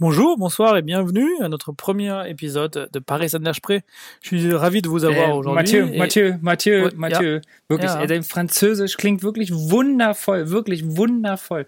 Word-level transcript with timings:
Bonjour, 0.00 0.36
bonsoir 0.38 0.76
et 0.76 0.82
bienvenue 0.82 1.28
à 1.40 1.48
notre 1.48 1.72
premier 1.72 2.28
épisode 2.30 2.88
de 2.92 2.98
Paris 3.00 3.30
Saint-Germain. 3.30 3.80
Je 4.22 4.28
suis 4.28 4.54
ravi 4.54 4.80
de 4.80 4.88
vous 4.88 5.04
avoir 5.04 5.30
Äh, 5.30 5.32
aujourd'hui. 5.32 5.54
Mathieu, 5.54 5.86
Mathieu, 5.98 6.38
Mathieu, 6.40 6.82
Ja. 6.84 6.90
Mathieu. 6.94 7.40
Wirklich, 7.68 7.90
Ja. 7.90 8.06
dein 8.06 8.22
Französisch 8.22 8.96
klingt 8.96 9.24
wirklich 9.24 9.52
wundervoll, 9.52 10.50
wirklich 10.50 10.84
wundervoll. 10.96 11.66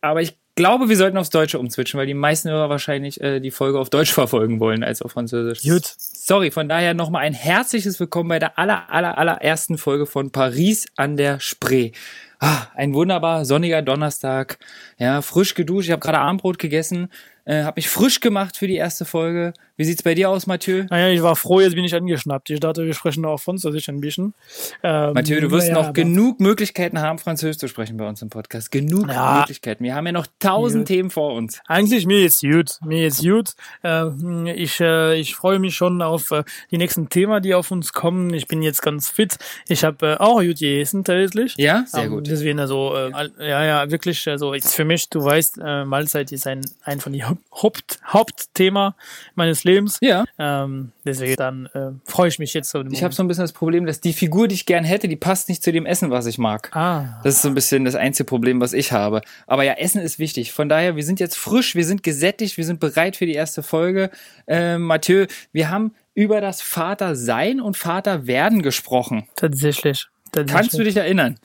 Aber 0.00 0.22
ich 0.22 0.34
glaube, 0.54 0.88
wir 0.88 0.96
sollten 0.96 1.18
aufs 1.18 1.28
Deutsche 1.28 1.58
umswitchen, 1.58 1.98
weil 2.00 2.06
die 2.06 2.14
meisten 2.14 2.48
Hörer 2.48 2.70
wahrscheinlich 2.70 3.20
äh, 3.20 3.38
die 3.38 3.50
Folge 3.50 3.78
auf 3.78 3.90
Deutsch 3.90 4.12
verfolgen 4.14 4.60
wollen 4.60 4.82
als 4.82 5.02
auf 5.02 5.12
Französisch. 5.12 5.60
Gut. 5.62 5.84
Sorry, 5.98 6.50
von 6.50 6.70
daher 6.70 6.94
nochmal 6.94 7.22
ein 7.24 7.34
herzliches 7.34 8.00
Willkommen 8.00 8.30
bei 8.30 8.38
der 8.38 8.58
aller, 8.58 8.88
aller, 8.90 9.18
allerersten 9.18 9.76
Folge 9.76 10.06
von 10.06 10.30
Paris 10.30 10.86
an 10.96 11.18
der 11.18 11.38
Spree. 11.38 11.92
Ah, 12.40 12.68
ein 12.76 12.94
wunderbar 12.94 13.44
sonniger 13.44 13.82
Donnerstag. 13.82 14.58
Ja, 14.96 15.20
frisch 15.22 15.54
geduscht. 15.54 15.88
Ich 15.88 15.92
habe 15.92 16.00
gerade 16.00 16.18
Abendbrot 16.20 16.58
gegessen, 16.60 17.08
äh, 17.48 17.62
habe 17.62 17.78
mich 17.78 17.88
frisch 17.88 18.20
gemacht 18.20 18.56
für 18.58 18.66
die 18.66 18.76
erste 18.76 19.04
Folge. 19.06 19.54
Wie 19.78 19.84
sieht's 19.84 20.02
bei 20.02 20.14
dir 20.14 20.28
aus, 20.28 20.46
Mathieu? 20.46 20.84
Naja, 20.90 21.08
ich 21.08 21.22
war 21.22 21.34
froh, 21.36 21.60
jetzt 21.60 21.74
bin 21.76 21.84
ich 21.84 21.94
angeschnappt. 21.94 22.50
Ich 22.50 22.60
dachte, 22.60 22.84
wir 22.84 22.94
sprechen 22.94 23.24
auf 23.24 23.42
Französisch 23.42 23.88
ein 23.88 24.00
bisschen. 24.00 24.34
Ähm, 24.82 25.14
Mathieu, 25.14 25.40
du 25.40 25.50
wirst 25.52 25.68
naja, 25.70 25.82
noch 25.86 25.92
genug 25.92 26.40
Möglichkeiten 26.40 27.00
haben, 27.00 27.18
Französisch 27.18 27.58
zu 27.58 27.68
sprechen 27.68 27.96
bei 27.96 28.06
uns 28.06 28.20
im 28.20 28.28
Podcast. 28.28 28.70
Genug 28.70 29.08
Ja. 29.08 29.38
Möglichkeiten. 29.38 29.84
Wir 29.84 29.94
haben 29.94 30.04
ja 30.04 30.12
noch 30.12 30.26
tausend 30.40 30.82
Gut. 30.82 30.88
Themen 30.88 31.10
vor 31.10 31.32
uns. 31.34 31.60
Eigentlich 31.66 32.04
mir 32.06 32.20
jetzt 32.20 32.42
gut, 32.42 32.72
mir 32.84 33.02
jetzt 33.02 33.22
gut. 33.22 33.52
Äh, 33.82 34.52
ich 34.52 34.80
äh, 34.80 35.14
ich 35.18 35.34
freue 35.36 35.58
mich 35.58 35.74
schon 35.74 36.02
auf 36.02 36.32
äh, 36.32 36.42
die 36.70 36.76
nächsten 36.76 37.08
Themen, 37.08 37.40
die 37.42 37.54
auf 37.54 37.70
uns 37.70 37.92
kommen. 37.92 38.34
Ich 38.34 38.46
bin 38.48 38.62
jetzt 38.62 38.82
ganz 38.82 39.08
fit. 39.08 39.38
Ich 39.68 39.84
habe 39.84 40.06
äh, 40.06 40.16
auch 40.16 40.40
gut 40.42 40.58
gegessen 40.58 41.04
tatsächlich. 41.04 41.54
Ja, 41.56 41.84
sehr 41.86 42.04
Ähm, 42.04 42.10
gut. 42.10 42.26
Deswegen 42.26 42.58
also 42.60 42.94
äh, 42.94 43.30
ja 43.38 43.64
ja 43.64 43.90
wirklich 43.90 44.28
also 44.28 44.52
jetzt 44.54 44.74
für 44.74 44.84
mich 44.84 45.08
du 45.08 45.24
weißt 45.24 45.60
äh, 45.64 45.84
Mahlzeit 45.84 46.32
ist 46.32 46.46
ein 46.48 46.60
ein 46.82 46.98
von 47.00 47.12
die 47.12 47.24
Haupt 47.24 47.37
Hauptthema 47.52 48.96
meines 49.34 49.64
Lebens. 49.64 49.98
Ja. 50.00 50.24
Ähm, 50.38 50.92
deswegen 51.04 51.36
dann 51.36 51.66
äh, 51.74 51.90
freue 52.04 52.28
ich 52.28 52.38
mich 52.38 52.54
jetzt 52.54 52.70
so. 52.70 52.82
Ich 52.90 53.02
habe 53.02 53.14
so 53.14 53.22
ein 53.22 53.28
bisschen 53.28 53.44
das 53.44 53.52
Problem, 53.52 53.86
dass 53.86 54.00
die 54.00 54.12
Figur, 54.12 54.48
die 54.48 54.54
ich 54.54 54.66
gern 54.66 54.84
hätte, 54.84 55.08
die 55.08 55.16
passt 55.16 55.48
nicht 55.48 55.62
zu 55.62 55.72
dem 55.72 55.86
Essen, 55.86 56.10
was 56.10 56.26
ich 56.26 56.38
mag. 56.38 56.74
ah 56.74 57.20
Das 57.24 57.34
ist 57.34 57.42
so 57.42 57.48
ein 57.48 57.54
bisschen 57.54 57.84
das 57.84 57.94
einzige 57.94 58.26
Problem, 58.26 58.60
was 58.60 58.72
ich 58.72 58.92
habe. 58.92 59.22
Aber 59.46 59.64
ja, 59.64 59.74
Essen 59.74 60.00
ist 60.00 60.18
wichtig. 60.18 60.52
Von 60.52 60.68
daher, 60.68 60.96
wir 60.96 61.04
sind 61.04 61.20
jetzt 61.20 61.36
frisch, 61.36 61.74
wir 61.74 61.84
sind 61.84 62.02
gesättigt, 62.02 62.56
wir 62.56 62.64
sind 62.64 62.80
bereit 62.80 63.16
für 63.16 63.26
die 63.26 63.34
erste 63.34 63.62
Folge. 63.62 64.10
Ähm, 64.46 64.82
Mathieu, 64.82 65.26
wir 65.52 65.70
haben 65.70 65.94
über 66.14 66.40
das 66.40 66.60
Vatersein 66.62 67.60
und 67.60 67.76
Vaterwerden 67.76 68.62
gesprochen. 68.62 69.28
tatsächlich. 69.36 70.08
Tatsächlich. 70.32 70.52
Kannst 70.52 70.78
du 70.78 70.84
dich 70.84 70.96
erinnern? 70.96 71.38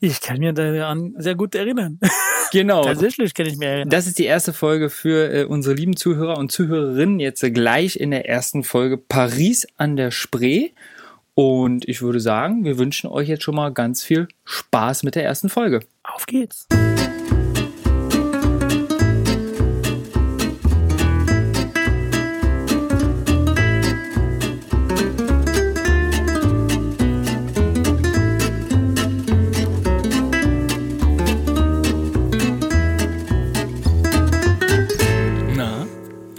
Ich 0.00 0.20
kann 0.20 0.38
mir 0.38 0.52
daran 0.52 1.14
sehr 1.18 1.34
gut 1.34 1.54
erinnern. 1.54 1.98
Genau. 2.50 2.82
tatsächlich 2.82 3.34
kann 3.34 3.44
ich 3.44 3.58
mir 3.58 3.66
erinnern. 3.66 3.90
Das 3.90 4.06
ist 4.06 4.18
die 4.18 4.24
erste 4.24 4.54
Folge 4.54 4.88
für 4.88 5.30
äh, 5.30 5.44
unsere 5.44 5.74
lieben 5.74 5.96
Zuhörer 5.96 6.38
und 6.38 6.50
Zuhörerinnen 6.50 7.20
jetzt 7.20 7.42
äh, 7.42 7.50
gleich 7.50 7.96
in 8.00 8.10
der 8.10 8.26
ersten 8.26 8.64
Folge 8.64 8.96
Paris 8.96 9.66
an 9.76 9.96
der 9.96 10.10
Spree. 10.10 10.70
Und 11.34 11.86
ich 11.86 12.00
würde 12.00 12.20
sagen, 12.20 12.64
wir 12.64 12.78
wünschen 12.78 13.08
euch 13.10 13.28
jetzt 13.28 13.44
schon 13.44 13.54
mal 13.54 13.70
ganz 13.70 14.02
viel 14.02 14.28
Spaß 14.44 15.02
mit 15.02 15.14
der 15.14 15.24
ersten 15.24 15.50
Folge. 15.50 15.80
Auf 16.02 16.24
geht's. 16.24 16.66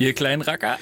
Ihr 0.09 0.15
kleinen 0.15 0.41
Racker. 0.41 0.77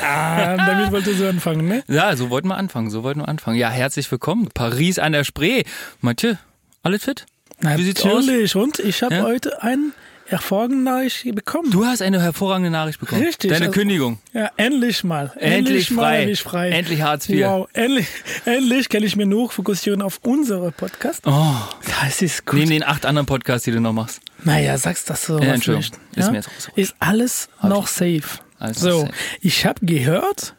Ah, 0.00 0.56
damit 0.56 0.90
wolltest 0.92 1.20
du 1.20 1.28
anfangen, 1.28 1.66
ne? 1.68 1.84
Ja, 1.88 2.14
so 2.16 2.28
wollten 2.30 2.48
wir 2.48 2.56
anfangen, 2.56 2.90
so 2.90 3.02
wollten 3.04 3.20
wir 3.20 3.28
anfangen. 3.28 3.56
Ja, 3.56 3.70
herzlich 3.70 4.10
willkommen. 4.10 4.48
Paris 4.52 4.98
an 4.98 5.12
der 5.12 5.24
Spree. 5.24 5.62
Mathieu, 6.00 6.34
alles 6.82 7.04
fit? 7.04 7.24
Wie 7.60 7.84
sieht's 7.84 8.04
aus? 8.04 8.26
Natürlich. 8.26 8.56
Und 8.56 8.80
ich 8.80 9.02
habe 9.04 9.14
Ja? 9.14 9.22
heute 9.22 9.62
ein 9.62 9.92
hervorragende 10.26 10.82
Nachricht 10.82 11.32
bekommen. 11.34 11.70
Du 11.70 11.84
hast 11.86 12.02
eine 12.02 12.20
hervorragende 12.20 12.70
Nachricht 12.70 12.98
bekommen. 12.98 13.22
Richtig, 13.22 13.50
Deine 13.52 13.66
also- 13.66 13.78
Kündigung. 13.78 14.18
Ja, 14.32 14.50
endlich 14.56 15.04
mal. 15.04 15.32
Endlich 15.38 15.90
mal 15.92 16.02
frei. 16.02 16.18
Endlich 16.22 16.42
frei. 16.42 16.70
Endlich 16.70 17.02
Hartz 17.02 17.28
IV. 17.28 17.44
Wow, 17.46 17.68
endlich, 17.74 18.06
endlich 18.44 18.88
kann 18.88 19.02
ich 19.04 19.14
mir 19.14 19.26
nur 19.26 19.50
fokussieren 19.50 20.02
auf 20.02 20.18
unsere 20.22 20.72
Podcast. 20.72 21.20
Oh, 21.26 21.54
Das 22.02 22.20
ist 22.22 22.46
gut. 22.46 22.58
neben 22.58 22.70
den 22.70 22.82
acht 22.82 23.06
anderen 23.06 23.26
Podcasts, 23.26 23.64
die 23.64 23.70
du 23.72 23.80
noch 23.80 23.92
machst. 23.92 24.20
Naja, 24.42 24.76
sagst 24.78 25.08
das 25.10 25.24
so 25.24 25.38
Ja, 25.38 25.52
Entschuldigung. 25.54 25.98
nicht. 26.10 26.18
Ist 26.18 26.24
Ja? 26.24 26.30
mir 26.32 26.36
jetzt 26.38 26.48
auch 26.48 26.60
so. 26.60 26.72
Ist 26.74 26.94
alles 26.98 27.48
noch 27.62 27.86
safe. 27.86 28.22
Alles 28.62 28.78
so, 28.78 29.08
ich 29.40 29.66
habe 29.66 29.84
gehört, 29.84 30.54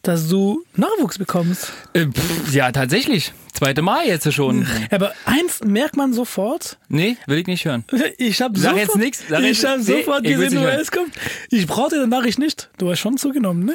dass 0.00 0.28
du 0.30 0.64
Nachwuchs 0.76 1.18
bekommst. 1.18 1.74
Äh, 1.92 2.06
pff, 2.06 2.54
ja, 2.54 2.72
tatsächlich. 2.72 3.34
Zweite 3.52 3.82
Mal 3.82 4.06
jetzt 4.06 4.32
schon. 4.32 4.66
Aber 4.90 5.12
eins 5.26 5.62
merkt 5.62 5.94
man 5.94 6.14
sofort. 6.14 6.78
Nee, 6.88 7.18
will 7.26 7.36
ich 7.36 7.46
nicht 7.46 7.66
hören. 7.66 7.84
Ich 8.16 8.40
habe 8.40 8.58
Sag 8.58 8.70
sofort, 8.70 8.88
jetzt 8.88 8.96
nix, 8.96 9.24
sag 9.28 9.42
ich 9.42 9.62
nee, 9.62 9.78
sofort 9.82 10.24
ich 10.24 10.38
will's 10.38 10.52
gesehen, 10.52 10.62
woher 10.62 10.80
es 10.80 10.90
kommt. 10.90 11.12
Ich 11.50 11.66
brauchte 11.66 12.02
die 12.02 12.08
Nachricht 12.08 12.38
nicht. 12.38 12.70
Du 12.78 12.90
hast 12.90 13.00
schon 13.00 13.18
zugenommen, 13.18 13.66
ne? 13.66 13.74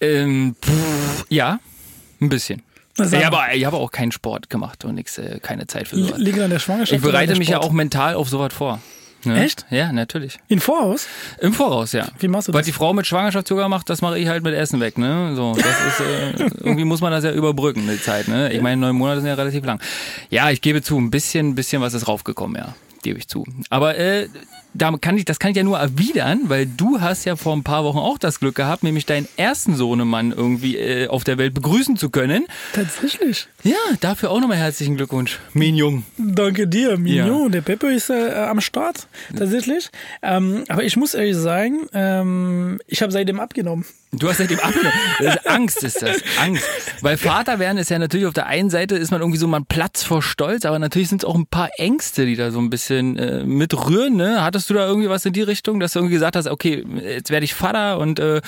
Ähm, 0.00 0.56
pff, 0.60 1.26
ja, 1.28 1.60
ein 2.20 2.28
bisschen. 2.28 2.62
Ich 2.98 3.24
habe, 3.24 3.38
ich 3.54 3.64
habe 3.64 3.76
auch 3.76 3.92
keinen 3.92 4.10
Sport 4.10 4.50
gemacht 4.50 4.84
und 4.84 4.96
nix, 4.96 5.18
äh, 5.18 5.38
keine 5.40 5.68
Zeit 5.68 5.86
für 5.86 5.96
sowas. 5.96 6.18
Liegt 6.18 6.40
an 6.40 6.50
der 6.50 6.58
Schwangerschaft. 6.58 6.96
Ich 6.96 7.02
bereite 7.02 7.36
mich 7.36 7.48
ja 7.48 7.60
auch 7.60 7.70
mental 7.70 8.14
auf 8.14 8.28
sowas 8.28 8.52
vor. 8.52 8.80
Ne? 9.26 9.42
Echt? 9.44 9.66
Ja, 9.70 9.92
natürlich. 9.92 10.38
In 10.48 10.60
Voraus? 10.60 11.06
Im 11.40 11.52
Voraus, 11.52 11.92
ja. 11.92 12.08
Wie 12.18 12.28
machst 12.28 12.48
du 12.48 12.52
Was 12.52 12.60
das? 12.60 12.66
die 12.66 12.72
Frau 12.72 12.92
mit 12.92 13.06
Schwangerschaftsyoga 13.06 13.68
macht, 13.68 13.88
das 13.90 14.02
mache 14.02 14.18
ich 14.18 14.28
halt 14.28 14.42
mit 14.42 14.54
Essen 14.54 14.80
weg, 14.80 14.98
ne? 14.98 15.34
So, 15.34 15.54
das 15.54 15.66
ist, 15.66 16.00
äh, 16.00 16.50
irgendwie 16.64 16.84
muss 16.84 17.00
man 17.00 17.12
das 17.12 17.24
ja 17.24 17.32
überbrücken, 17.32 17.88
die 17.88 18.00
Zeit, 18.00 18.28
ne? 18.28 18.52
Ich 18.52 18.60
meine, 18.60 18.80
neun 18.80 18.96
Monate 18.96 19.20
sind 19.20 19.28
ja 19.28 19.34
relativ 19.34 19.64
lang. 19.64 19.80
Ja, 20.30 20.50
ich 20.50 20.60
gebe 20.60 20.82
zu, 20.82 20.98
ein 20.98 21.10
bisschen, 21.10 21.54
bisschen 21.54 21.80
was 21.82 21.94
ist 21.94 22.08
raufgekommen, 22.08 22.56
ja. 22.56 22.74
Gebe 23.02 23.18
ich 23.18 23.28
zu. 23.28 23.44
Aber 23.70 23.96
äh, 23.98 24.28
da 24.74 24.92
kann 25.00 25.16
ich, 25.16 25.24
das 25.24 25.38
kann 25.38 25.52
ich 25.52 25.56
ja 25.56 25.62
nur 25.62 25.78
erwidern, 25.78 26.42
weil 26.44 26.66
du 26.66 27.00
hast 27.00 27.24
ja 27.24 27.36
vor 27.36 27.56
ein 27.56 27.62
paar 27.62 27.84
Wochen 27.84 27.98
auch 27.98 28.18
das 28.18 28.40
Glück 28.40 28.56
gehabt, 28.56 28.82
nämlich 28.82 29.06
deinen 29.06 29.28
ersten 29.36 29.76
Sohnemann 29.76 30.32
irgendwie 30.32 30.76
äh, 30.76 31.08
auf 31.08 31.24
der 31.24 31.38
Welt 31.38 31.54
begrüßen 31.54 31.96
zu 31.96 32.10
können. 32.10 32.46
Tatsächlich. 32.72 33.46
Ja, 33.62 33.76
dafür 34.00 34.30
auch 34.30 34.40
nochmal 34.40 34.58
herzlichen 34.58 34.96
Glückwunsch, 34.96 35.38
Minjung. 35.52 36.04
Danke 36.18 36.66
dir, 36.66 36.98
Mignon. 36.98 37.44
Ja. 37.44 37.48
Der 37.48 37.60
Pepe 37.60 37.92
ist 37.92 38.10
äh, 38.10 38.32
am 38.34 38.60
Start, 38.60 39.06
tatsächlich. 39.36 39.90
Ähm, 40.22 40.64
aber 40.68 40.84
ich 40.84 40.96
muss 40.96 41.14
ehrlich 41.14 41.36
sagen, 41.36 41.86
ähm, 41.92 42.80
ich 42.86 43.00
habe 43.02 43.12
seitdem 43.12 43.40
abgenommen. 43.40 43.84
Du 44.18 44.28
hast 44.28 44.38
seitdem 44.38 44.60
abgenommen. 44.60 44.92
Ist 45.18 45.48
Angst 45.48 45.82
ist 45.82 46.02
das. 46.02 46.18
Angst. 46.40 46.64
Weil 47.00 47.16
Vater 47.16 47.58
werden 47.58 47.78
ist 47.78 47.90
ja 47.90 47.98
natürlich 47.98 48.26
auf 48.26 48.34
der 48.34 48.46
einen 48.46 48.70
Seite 48.70 48.96
ist 48.96 49.10
man 49.10 49.20
irgendwie 49.20 49.38
so 49.38 49.48
man 49.48 49.66
Platz 49.66 50.02
vor 50.02 50.22
Stolz, 50.22 50.64
aber 50.64 50.78
natürlich 50.78 51.08
sind 51.08 51.22
es 51.22 51.24
auch 51.24 51.34
ein 51.34 51.46
paar 51.46 51.70
Ängste, 51.78 52.26
die 52.26 52.36
da 52.36 52.50
so 52.50 52.60
ein 52.60 52.70
bisschen 52.70 53.18
äh, 53.18 53.44
mitrühren. 53.44 54.16
Ne? 54.16 54.42
Hattest 54.42 54.63
du 54.66 54.74
da 54.74 54.86
irgendwie 54.86 55.08
was 55.08 55.24
in 55.24 55.32
die 55.32 55.42
Richtung, 55.42 55.80
dass 55.80 55.92
du 55.92 55.98
irgendwie 56.00 56.14
gesagt 56.14 56.36
hast, 56.36 56.46
okay, 56.46 56.84
jetzt 57.02 57.30
werde 57.30 57.44
ich 57.44 57.54
Vater 57.54 57.98
und 57.98 58.18
äh, 58.18 58.40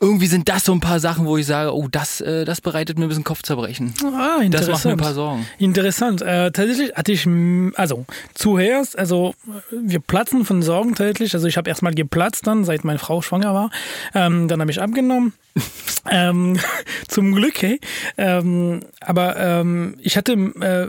irgendwie 0.00 0.26
sind 0.26 0.48
das 0.48 0.64
so 0.64 0.72
ein 0.72 0.80
paar 0.80 1.00
Sachen, 1.00 1.26
wo 1.26 1.36
ich 1.36 1.46
sage, 1.46 1.74
oh, 1.74 1.88
das, 1.90 2.20
äh, 2.20 2.44
das 2.44 2.60
bereitet 2.60 2.98
mir 2.98 3.04
ein 3.06 3.08
bisschen 3.08 3.24
Kopfzerbrechen. 3.24 3.94
Ah, 4.04 4.36
Das 4.38 4.44
interessant. 4.44 4.72
macht 4.72 4.84
mir 4.86 4.90
ein 4.92 4.96
paar 4.98 5.14
Sorgen. 5.14 5.46
Interessant. 5.58 6.22
Äh, 6.22 6.50
tatsächlich 6.52 6.94
hatte 6.94 7.12
ich, 7.12 7.26
mm, 7.26 7.70
also 7.74 8.06
zuerst, 8.34 8.98
also 8.98 9.34
wir 9.70 10.00
platzen 10.00 10.44
von 10.44 10.62
Sorgen 10.62 10.94
tatsächlich. 10.94 11.34
Also 11.34 11.46
ich 11.46 11.56
habe 11.56 11.68
erstmal 11.68 11.94
geplatzt 11.94 12.46
dann, 12.46 12.64
seit 12.64 12.84
meine 12.84 12.98
Frau 12.98 13.20
schwanger 13.22 13.52
war. 13.54 13.70
Ähm, 14.14 14.48
dann 14.48 14.60
habe 14.60 14.70
ich 14.70 14.80
abgenommen. 14.80 15.32
ähm, 16.10 16.58
zum 17.08 17.34
Glück, 17.34 17.60
hey. 17.62 17.80
Ähm, 18.16 18.80
aber 19.00 19.36
ähm, 19.36 19.96
ich 20.00 20.16
hatte 20.16 20.32
äh, 20.32 20.88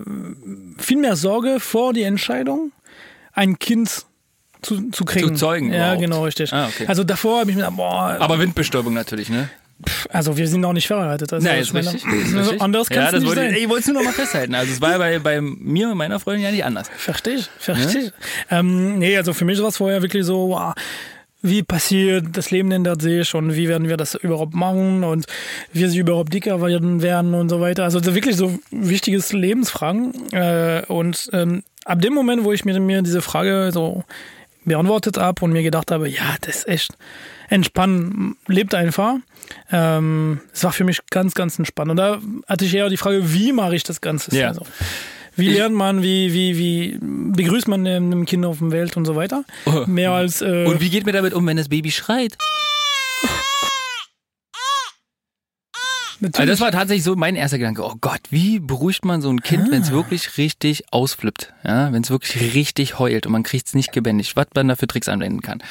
viel 0.81 0.97
mehr 0.97 1.15
Sorge 1.15 1.59
vor 1.59 1.93
die 1.93 2.03
Entscheidung, 2.03 2.71
ein 3.33 3.59
Kind 3.59 4.05
zu, 4.61 4.89
zu 4.91 5.05
kriegen. 5.05 5.29
Zu 5.29 5.33
zeugen 5.33 5.71
Ja, 5.71 5.77
überhaupt. 5.93 6.01
genau, 6.01 6.23
richtig. 6.23 6.53
Ah, 6.53 6.67
okay. 6.67 6.85
Also 6.87 7.03
davor 7.03 7.39
habe 7.41 7.49
ich 7.51 7.55
mir 7.57 7.63
gedacht, 7.63 7.77
boah, 7.77 8.17
Aber 8.19 8.39
Windbestäubung 8.39 8.93
natürlich, 8.93 9.29
ne? 9.29 9.49
also 10.11 10.37
wir 10.37 10.47
sind 10.47 10.61
noch 10.61 10.73
nicht 10.73 10.85
verheiratet. 10.85 11.33
Also 11.33 11.47
Ja, 11.47 11.55
ich 11.55 11.61
ist 11.61 11.73
meine, 11.73 11.91
richtig. 11.91 12.35
Also 12.35 12.55
anders 12.59 12.87
kann 12.89 12.97
ja, 12.99 13.05
es 13.05 13.11
das 13.13 13.19
nicht 13.21 13.29
wollte 13.29 13.41
sein. 13.41 13.53
ich, 13.55 13.63
ich 13.63 13.69
wollte 13.69 13.79
es 13.81 13.87
nur 13.87 13.95
noch 13.95 14.03
mal 14.03 14.13
festhalten. 14.13 14.53
Also 14.53 14.71
es 14.73 14.79
war 14.81 14.91
ja 14.91 14.97
bei, 14.99 15.17
bei 15.19 15.41
mir 15.41 15.89
und 15.89 15.97
meiner 15.97 16.19
Freundin 16.19 16.43
ja 16.43 16.51
nicht 16.51 16.63
anders. 16.65 16.87
Verstehe 16.95 17.35
ich, 17.37 17.49
verstehe 17.57 18.03
ich. 18.03 18.11
Ähm, 18.51 18.99
nee, 18.99 19.17
also 19.17 19.33
für 19.33 19.43
mich 19.45 19.59
war 19.59 19.69
es 19.69 19.77
vorher 19.77 20.03
wirklich 20.03 20.23
so, 20.23 20.49
wow, 20.49 20.75
wie 21.41 21.63
passiert, 21.63 22.25
das 22.33 22.51
Leben 22.51 22.71
ändert 22.71 23.01
sich 23.01 23.33
und 23.33 23.55
wie 23.55 23.67
werden 23.67 23.89
wir 23.89 23.97
das 23.97 24.13
überhaupt 24.13 24.53
machen 24.53 25.03
und 25.03 25.25
wie 25.73 25.87
sie 25.87 25.97
überhaupt 25.97 26.31
dicker 26.31 26.61
werden 26.61 27.01
werden 27.01 27.33
und 27.33 27.49
so 27.49 27.59
weiter. 27.59 27.83
Also 27.83 28.05
wirklich 28.05 28.35
so 28.35 28.59
wichtiges 28.69 29.33
Lebensfragen. 29.33 30.31
Äh, 30.31 30.83
und 30.87 31.27
ähm, 31.33 31.63
ab 31.85 31.99
dem 32.01 32.13
Moment, 32.13 32.43
wo 32.43 32.51
ich 32.51 32.65
mir, 32.65 32.79
mir 32.79 33.01
diese 33.01 33.23
Frage 33.23 33.71
so 33.73 34.03
beantwortet 34.65 35.17
habe 35.17 35.43
und 35.43 35.51
mir 35.51 35.63
gedacht 35.63 35.91
habe, 35.91 36.07
ja, 36.07 36.35
das 36.41 36.57
ist 36.57 36.67
echt 36.67 36.97
entspannen, 37.49 38.35
lebt 38.47 38.73
einfach. 38.75 39.15
Ähm, 39.71 40.39
es 40.53 40.63
war 40.63 40.71
für 40.71 40.83
mich 40.83 40.99
ganz, 41.09 41.33
ganz 41.33 41.57
entspannt. 41.59 41.91
Und 41.91 41.97
da 41.97 42.19
hatte 42.47 42.65
ich 42.65 42.73
eher 42.73 42.89
die 42.89 42.97
Frage, 42.97 43.33
wie 43.33 43.51
mache 43.51 43.75
ich 43.75 43.83
das 43.83 44.01
Ganze? 44.01 44.35
Ja. 44.37 44.49
Also, 44.49 44.65
Wie 45.35 45.49
lernt 45.49 45.75
man, 45.75 46.03
wie, 46.03 46.33
wie, 46.33 46.57
wie 46.57 46.97
begrüßt 47.01 47.67
man 47.67 47.85
ein 47.87 48.25
Kind 48.25 48.45
auf 48.45 48.59
der 48.59 48.71
Welt 48.71 48.97
und 48.97 49.05
so 49.05 49.15
weiter. 49.15 49.43
Oh. 49.65 49.85
Mehr 49.87 50.11
als. 50.11 50.41
Äh, 50.41 50.65
Und 50.65 50.81
wie 50.81 50.89
geht 50.89 51.05
mir 51.05 51.13
damit 51.13 51.33
um, 51.33 51.45
wenn 51.47 51.57
das 51.57 51.69
Baby 51.69 51.91
schreit? 51.91 52.37
Natürlich. 56.21 56.39
Also 56.39 56.51
das 56.51 56.61
war 56.61 56.71
tatsächlich 56.71 57.03
so 57.03 57.15
mein 57.15 57.35
erster 57.35 57.57
Gedanke. 57.57 57.83
Oh 57.83 57.95
Gott, 57.99 58.21
wie 58.29 58.59
beruhigt 58.59 59.05
man 59.05 59.21
so 59.21 59.29
ein 59.29 59.41
Kind, 59.41 59.71
wenn 59.71 59.81
es 59.81 59.91
wirklich 59.91 60.37
richtig 60.37 60.85
ausflippt? 60.91 61.53
Ja, 61.63 61.91
wenn 61.91 62.03
es 62.03 62.09
wirklich 62.09 62.53
richtig 62.53 62.99
heult 62.99 63.25
und 63.25 63.31
man 63.31 63.43
kriegt 63.43 63.67
es 63.67 63.73
nicht 63.73 63.91
gebändigt, 63.91 64.35
was 64.35 64.47
man 64.55 64.67
da 64.67 64.75
für 64.75 64.87
Tricks 64.87 65.09
anwenden 65.09 65.41
kann. 65.41 65.61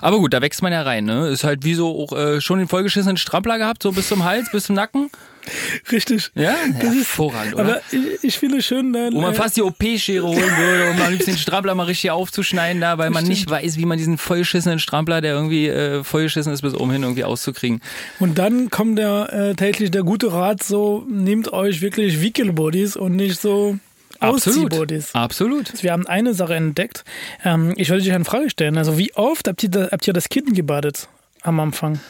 Aber 0.00 0.18
gut, 0.18 0.32
da 0.32 0.42
wächst 0.42 0.62
man 0.62 0.72
ja 0.72 0.82
rein. 0.82 1.04
Ne? 1.04 1.28
Ist 1.28 1.44
halt 1.44 1.64
wie 1.64 1.74
so 1.74 1.88
auch 1.88 2.12
äh, 2.12 2.40
schon 2.40 2.58
den 2.58 2.68
vollgeschissenen 2.68 3.16
Strampler 3.16 3.58
gehabt, 3.58 3.82
so 3.82 3.92
bis 3.92 4.08
zum 4.08 4.24
Hals, 4.24 4.50
bis 4.50 4.64
zum 4.64 4.76
Nacken. 4.76 5.10
Richtig. 5.92 6.30
Ja, 6.34 6.54
Das 6.80 6.90
ist- 6.90 6.96
hervorragend, 6.98 7.54
oder? 7.54 7.62
Aber 7.64 7.80
ich, 7.90 8.24
ich 8.24 8.38
finde 8.38 8.62
schön, 8.62 8.92
dann, 8.92 9.12
Wo 9.14 9.20
man 9.20 9.32
äh, 9.32 9.36
fast 9.36 9.56
die 9.56 9.62
OP-Schere 9.62 10.26
holen 10.26 10.36
würde, 10.56 10.90
um 10.90 11.00
am 11.00 11.12
liebsten 11.12 11.32
den 11.32 11.38
Strampler 11.38 11.74
mal 11.74 11.84
richtig 11.84 12.10
aufzuschneiden 12.10 12.80
da, 12.80 12.98
weil 12.98 13.10
man 13.10 13.24
nicht 13.24 13.48
weiß, 13.48 13.76
wie 13.76 13.84
man 13.86 13.98
diesen 13.98 14.18
vollgeschissenen 14.18 14.78
Strampler, 14.78 15.20
der 15.20 15.32
irgendwie 15.34 15.68
äh, 15.68 16.04
vollgeschissen 16.04 16.52
ist 16.52 16.62
bis 16.62 16.74
oben 16.74 16.90
hin, 16.92 17.02
irgendwie 17.02 17.24
auszukriegen. 17.24 17.80
Und 18.18 18.38
dann 18.38 18.70
kommt 18.70 18.98
der 18.98 19.32
äh, 19.32 19.54
täglich 19.54 19.90
der 19.90 20.02
gute 20.02 20.32
Rat 20.32 20.62
so, 20.62 21.04
nehmt 21.08 21.52
euch 21.52 21.80
wirklich 21.80 22.20
Wickelbodies 22.20 22.96
und 22.96 23.16
nicht 23.16 23.40
so 23.40 23.78
Ausziehbodies. 24.20 25.14
Absolut. 25.14 25.82
Wir 25.82 25.92
haben 25.92 26.06
eine 26.06 26.34
Sache 26.34 26.54
entdeckt. 26.54 27.04
Ähm, 27.44 27.72
ich 27.76 27.90
wollte 27.90 28.04
dich 28.04 28.12
eine 28.12 28.24
Frage 28.24 28.50
stellen. 28.50 28.76
Also 28.76 28.98
wie 28.98 29.14
oft 29.14 29.46
habt 29.46 29.62
ihr, 29.62 29.68
da, 29.70 29.88
habt 29.92 30.06
ihr 30.08 30.12
das 30.12 30.28
Kind 30.28 30.54
gebadet 30.56 31.08
am 31.42 31.60
Anfang? 31.60 32.00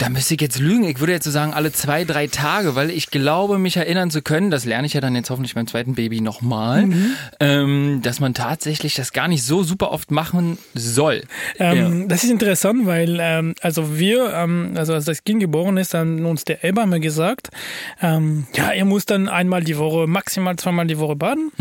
Da 0.00 0.08
müsste 0.08 0.32
ich 0.32 0.40
jetzt 0.40 0.58
lügen. 0.58 0.84
Ich 0.84 0.98
würde 0.98 1.12
jetzt 1.12 1.24
so 1.24 1.30
sagen, 1.30 1.52
alle 1.52 1.72
zwei, 1.72 2.04
drei 2.04 2.26
Tage, 2.26 2.74
weil 2.74 2.90
ich 2.90 3.10
glaube, 3.10 3.58
mich 3.58 3.76
erinnern 3.76 4.10
zu 4.10 4.22
können, 4.22 4.50
das 4.50 4.64
lerne 4.64 4.86
ich 4.86 4.94
ja 4.94 5.02
dann 5.02 5.14
jetzt 5.14 5.28
hoffentlich 5.28 5.54
beim 5.54 5.66
zweiten 5.66 5.94
Baby 5.94 6.22
nochmal, 6.22 6.88
ähm, 7.38 8.00
dass 8.02 8.18
man 8.18 8.32
tatsächlich 8.32 8.94
das 8.94 9.12
gar 9.12 9.28
nicht 9.28 9.44
so 9.44 9.62
super 9.62 9.92
oft 9.92 10.10
machen 10.10 10.56
soll. 10.74 11.24
Ähm, 11.58 12.08
Das 12.08 12.24
ist 12.24 12.30
interessant, 12.30 12.86
weil 12.86 13.18
ähm, 13.20 13.54
also 13.60 13.98
wir, 13.98 14.32
ähm, 14.32 14.72
also 14.74 14.94
als 14.94 15.04
das 15.04 15.22
Kind 15.22 15.40
geboren 15.40 15.76
ist, 15.76 15.92
haben 15.92 16.24
uns 16.24 16.44
der 16.44 16.56
Hebamme 16.56 16.98
gesagt, 17.00 17.50
ähm, 18.00 18.46
ja, 18.54 18.72
ihr 18.72 18.86
müsst 18.86 19.10
dann 19.10 19.28
einmal 19.28 19.62
die 19.62 19.76
Woche, 19.76 20.06
maximal 20.06 20.56
zweimal 20.56 20.86
die 20.86 20.98
Woche 20.98 21.16
baden. 21.16 21.52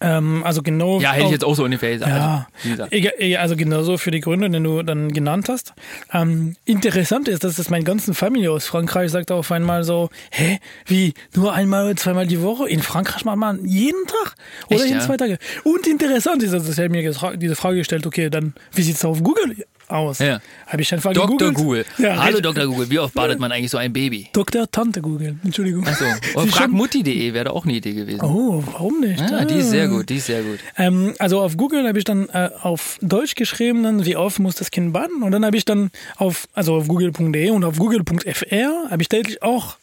Ähm, 0.00 0.42
also 0.44 0.62
genau. 0.62 1.00
Ja, 1.00 1.12
hätte 1.12 1.26
ich 1.26 1.32
jetzt 1.32 1.44
auch 1.44 1.54
so 1.54 1.64
ungefähr 1.64 1.92
gesagt. 1.92 2.12
Ja, 2.12 2.46
Also, 2.64 3.38
also 3.38 3.56
genauso 3.56 3.98
für 3.98 4.10
die 4.10 4.20
Gründe, 4.20 4.50
die 4.50 4.62
du 4.62 4.82
dann 4.82 5.10
genannt 5.12 5.48
hast. 5.48 5.74
Ähm, 6.12 6.56
interessant 6.64 7.28
ist, 7.28 7.44
dass 7.44 7.56
das 7.56 7.70
meine 7.70 7.84
ganze 7.84 8.14
Familie 8.14 8.52
aus 8.52 8.66
Frankreich 8.66 9.10
sagt 9.10 9.32
auf 9.32 9.50
einmal 9.50 9.84
so, 9.84 10.10
hä, 10.30 10.58
wie, 10.86 11.14
nur 11.34 11.52
einmal 11.52 11.86
oder 11.86 11.96
zweimal 11.96 12.26
die 12.26 12.42
Woche? 12.42 12.68
In 12.68 12.82
Frankreich 12.82 13.24
macht 13.24 13.38
man 13.38 13.64
jeden 13.64 14.06
Tag 14.06 14.34
oder 14.66 14.76
Echt, 14.76 14.84
jeden 14.84 14.98
ja? 14.98 15.06
zwei 15.06 15.16
Tage. 15.16 15.38
Und 15.64 15.86
interessant 15.86 16.42
ist, 16.42 16.52
dass 16.52 16.78
er 16.78 16.88
mir 16.90 17.12
diese 17.36 17.56
Frage 17.56 17.78
gestellt, 17.78 18.06
okay, 18.06 18.30
dann, 18.30 18.54
wie 18.72 18.82
sieht's 18.82 19.04
auf 19.04 19.22
Google 19.22 19.56
aus? 19.90 20.18
Ja. 20.18 20.40
Habe 20.66 20.82
ich 20.82 20.92
einfach 20.94 21.12
Dr. 21.12 21.26
gegoogelt. 21.26 21.54
Google. 21.56 21.84
Ja, 21.98 22.22
Hallo. 22.22 22.40
Dr. 22.40 22.66
Google, 22.66 22.90
wie 22.90 22.98
oft 22.98 23.14
badet 23.14 23.38
man 23.38 23.52
eigentlich 23.52 23.70
so 23.70 23.78
ein 23.78 23.92
Baby? 23.92 24.28
Dr. 24.32 24.70
Tante 24.70 25.00
Google, 25.00 25.36
Entschuldigung. 25.44 25.86
Achso, 25.86 26.04
oder 26.34 26.42
schon- 26.42 26.48
fragmutti.de 26.50 27.32
wäre 27.34 27.50
auch 27.52 27.64
eine 27.64 27.74
Idee 27.74 27.92
gewesen. 27.94 28.20
Oh, 28.22 28.62
warum 28.66 29.00
nicht? 29.00 29.20
Ja, 29.20 29.44
die 29.44 29.54
ist 29.56 29.70
sehr 29.70 29.88
gut, 29.88 30.08
die 30.08 30.16
ist 30.16 30.26
sehr 30.26 30.42
gut. 30.42 30.58
Ähm, 30.76 31.14
also 31.18 31.40
auf 31.40 31.56
Google 31.56 31.86
habe 31.86 31.98
ich 31.98 32.04
dann 32.04 32.28
äh, 32.28 32.50
auf 32.62 32.98
Deutsch 33.02 33.34
geschrieben, 33.34 33.82
dann 33.82 34.04
wie 34.04 34.16
oft 34.16 34.38
muss 34.38 34.54
das 34.56 34.70
Kind 34.70 34.92
baden 34.92 35.22
und 35.22 35.32
dann 35.32 35.44
habe 35.44 35.56
ich 35.56 35.64
dann 35.64 35.90
auf 36.16 36.46
also 36.54 36.74
auf 36.76 36.88
google.de 36.88 37.50
und 37.50 37.64
auf 37.64 37.78
google.fr 37.78 38.90
habe 38.90 39.02
ich 39.02 39.08
täglich 39.08 39.42
auch 39.42 39.76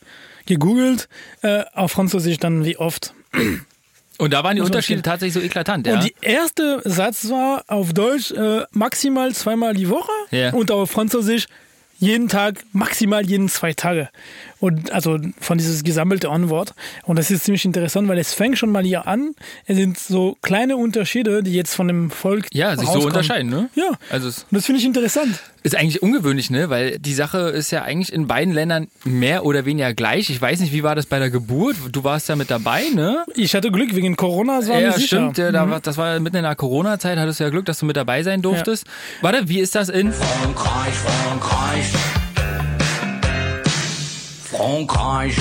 gegoogelt 0.45 1.09
äh, 1.41 1.63
auf 1.73 1.91
Französisch 1.91 2.37
dann 2.37 2.63
wie 2.65 2.77
oft. 2.77 3.13
Und 4.17 4.31
da 4.33 4.43
waren 4.43 4.55
die 4.55 4.61
Unterschiede 4.61 5.01
tatsächlich 5.01 5.33
so 5.33 5.41
eklatant, 5.41 5.85
ja. 5.87 5.95
Und 5.95 6.03
die 6.03 6.15
erste 6.21 6.81
Satz 6.85 7.29
war 7.29 7.63
auf 7.67 7.93
Deutsch 7.93 8.31
äh, 8.31 8.63
maximal 8.71 9.33
zweimal 9.33 9.73
die 9.73 9.89
Woche 9.89 10.11
Ja. 10.31 10.53
und 10.53 10.71
auf 10.71 10.91
Französisch 10.91 11.47
jeden 11.97 12.27
Tag, 12.27 12.63
maximal 12.73 13.25
jeden 13.25 13.47
zwei 13.49 13.73
Tage. 13.73 14.09
Und 14.65 14.91
also 14.91 15.19
von 15.39 15.59
dieses 15.59 15.83
gesammelte 15.83 16.29
Antwort. 16.29 16.73
Und 17.03 17.17
das 17.19 17.29
ist 17.29 17.43
ziemlich 17.43 17.65
interessant, 17.65 18.07
weil 18.07 18.17
es 18.17 18.33
fängt 18.33 18.57
schon 18.57 18.71
mal 18.71 18.83
hier 18.83 19.05
an. 19.07 19.35
Es 19.67 19.77
sind 19.77 19.99
so 19.99 20.37
kleine 20.41 20.75
Unterschiede, 20.75 21.43
die 21.43 21.53
jetzt 21.53 21.75
von 21.75 21.87
dem 21.87 22.09
Volk 22.09 22.47
ja, 22.51 22.75
sich 22.75 22.89
so 22.89 22.99
unterscheiden, 23.01 23.51
ne? 23.51 23.69
Ja. 23.75 23.91
Also 24.09 24.27
es 24.29 24.39
Und 24.49 24.55
das 24.57 24.65
finde 24.65 24.79
ich 24.79 24.85
interessant. 24.87 25.39
ist 25.61 25.75
eigentlich 25.75 26.01
ungewöhnlich, 26.01 26.49
ne? 26.49 26.71
Weil 26.71 26.97
die 26.97 27.13
Sache 27.13 27.37
ist 27.49 27.69
ja 27.69 27.83
eigentlich 27.83 28.11
in 28.11 28.25
beiden 28.25 28.55
Ländern 28.55 28.87
mehr 29.03 29.45
oder 29.45 29.65
weniger 29.65 29.93
gleich. 29.93 30.31
Ich 30.31 30.41
weiß 30.41 30.59
nicht, 30.61 30.73
wie 30.73 30.81
war 30.81 30.95
das 30.95 31.05
bei 31.05 31.19
der 31.19 31.29
Geburt? 31.29 31.75
Du 31.91 32.03
warst 32.03 32.27
ja 32.27 32.35
mit 32.35 32.49
dabei, 32.49 32.85
ne? 32.95 33.23
Ich 33.35 33.53
hatte 33.53 33.69
Glück 33.69 33.93
wegen 33.95 34.15
Corona, 34.15 34.61
das 34.61 34.69
war 34.69 34.79
Ja, 34.79 34.87
mir 34.87 34.93
sicher. 34.93 35.07
stimmt. 35.07 35.37
Ja, 35.37 35.51
da 35.51 35.69
war, 35.69 35.79
das 35.79 35.95
war 35.97 36.19
mitten 36.19 36.37
in 36.37 36.43
der 36.43 36.55
Corona-Zeit, 36.55 37.19
hattest 37.19 37.39
du 37.39 37.43
ja 37.43 37.51
Glück, 37.51 37.65
dass 37.65 37.77
du 37.79 37.85
mit 37.85 37.97
dabei 37.97 38.23
sein 38.23 38.41
durftest. 38.41 38.85
Warte, 39.21 39.47
wie 39.47 39.59
ist 39.59 39.75
das 39.75 39.89
in? 39.89 40.11
Frankreich, 40.11 40.93
Frankreich. 40.95 41.93
Frankreich. 44.65 45.35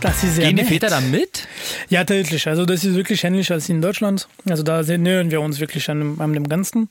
Das 0.00 0.22
ist 0.22 0.36
sehr 0.36 0.46
Gehen 0.46 0.56
die 0.56 0.62
nett. 0.62 0.72
Väter 0.72 0.90
da 0.90 1.00
mit? 1.00 1.48
Ja, 1.88 2.00
tatsächlich. 2.04 2.46
Also 2.48 2.64
das 2.66 2.84
ist 2.84 2.94
wirklich 2.96 3.24
ähnlich 3.24 3.50
als 3.52 3.68
in 3.68 3.80
Deutschland. 3.80 4.28
Also 4.48 4.62
da 4.62 4.82
nähern 4.82 5.30
wir 5.30 5.40
uns 5.40 5.60
wirklich 5.60 5.88
an, 5.90 5.98
dem- 6.00 6.20
an 6.20 6.32
dem 6.32 6.48
Ganzen. 6.48 6.88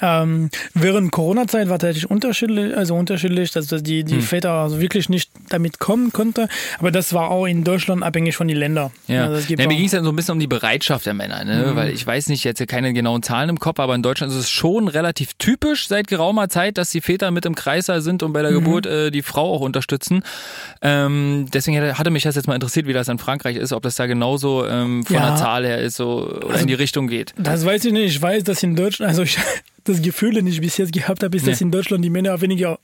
Ähm, 0.00 0.50
während 0.74 1.12
Corona-Zeit 1.12 1.68
war 1.68 1.78
tatsächlich 1.78 2.10
unterschiedlich, 2.10 2.76
also 2.76 2.94
unterschiedlich, 2.96 3.50
dass 3.52 3.66
dass 3.66 3.82
die, 3.82 4.00
Hm. 4.00 4.06
die 4.06 4.20
Väter 4.20 4.52
also 4.52 4.80
wirklich 4.80 5.08
nicht 5.08 5.30
damit 5.48 5.78
kommen 5.78 6.12
konnten. 6.12 6.48
Aber 6.78 6.90
das 6.90 7.12
war 7.12 7.30
auch 7.30 7.46
in 7.46 7.64
Deutschland 7.64 8.02
abhängig 8.02 8.36
von 8.36 8.48
den 8.48 8.56
Ländern. 8.56 8.90
Ja, 9.08 9.26
Also 9.26 9.52
ja 9.54 9.66
mir 9.66 9.74
ging 9.76 9.84
es 9.86 9.92
dann 9.92 10.04
so 10.04 10.10
ein 10.10 10.16
bisschen 10.16 10.32
um 10.32 10.38
die 10.40 10.46
Bereitschaft 10.46 11.06
der 11.06 11.14
Männer, 11.14 11.44
ne? 11.44 11.72
weil 11.74 11.90
ich 11.90 12.06
weiß 12.06 12.28
nicht, 12.28 12.44
jetzt 12.44 12.66
keine 12.68 12.92
genauen 12.92 13.22
Zahlen 13.22 13.48
im 13.50 13.58
Kopf, 13.58 13.78
aber 13.80 13.94
in 13.94 14.02
Deutschland 14.02 14.32
ist 14.32 14.38
es 14.38 14.50
schon 14.50 14.88
relativ 14.88 15.34
typisch 15.34 15.88
seit 15.88 16.06
geraumer 16.08 16.48
Zeit, 16.48 16.78
dass 16.78 16.90
die 16.90 17.00
Väter 17.00 17.30
mit 17.30 17.44
im 17.46 17.54
Kreißsaal 17.54 18.00
sind 18.00 18.22
und 18.22 18.32
bei 18.32 18.42
der 18.42 18.52
Geburt 18.52 18.86
äh, 18.86 19.10
die 19.10 19.22
Frau 19.22 19.52
auch 19.54 19.60
unterstützen. 19.60 20.22
Ähm, 20.82 21.46
deswegen 21.52 21.96
hatte 21.98 22.10
mich 22.10 22.22
das 22.22 22.34
jetzt 22.36 22.46
mal 22.46 22.54
interessiert, 22.54 22.86
wie 22.86 22.92
das 22.92 23.08
in 23.08 23.18
Frankreich 23.18 23.56
ist, 23.56 23.72
ob 23.72 23.82
das 23.82 23.94
da 23.96 24.06
genauso 24.16 24.66
ähm, 24.66 25.04
von 25.04 25.14
Ja. 25.16 25.28
der 25.28 25.36
Zahl 25.36 25.66
her 25.66 25.78
ist 25.78 25.96
so, 25.96 26.26
oder 26.26 26.48
Also- 26.48 26.60
in 26.62 26.66
die 26.66 26.74
Richtung 26.74 27.06
geht. 27.06 27.34
Das 27.36 27.64
weiß 27.64 27.84
ich 27.84 27.92
nicht. 27.92 28.06
Ich 28.16 28.20
weiß, 28.22 28.44
dass 28.44 28.62
in 28.62 28.74
Deutschland, 28.76 29.08
also 29.10 29.22
ich, 29.22 29.38
das 29.86 30.02
Gefühl, 30.02 30.34
das 30.34 30.44
ich 30.44 30.60
bis 30.60 30.76
jetzt 30.76 30.92
gehabt 30.92 31.22
habe, 31.22 31.36
ist, 31.36 31.46
dass 31.46 31.60
Nee. 31.60 31.66
in 31.66 31.70
Deutschland 31.70 32.04
die 32.04 32.10
Männer 32.10 32.40
weniger 32.40 32.78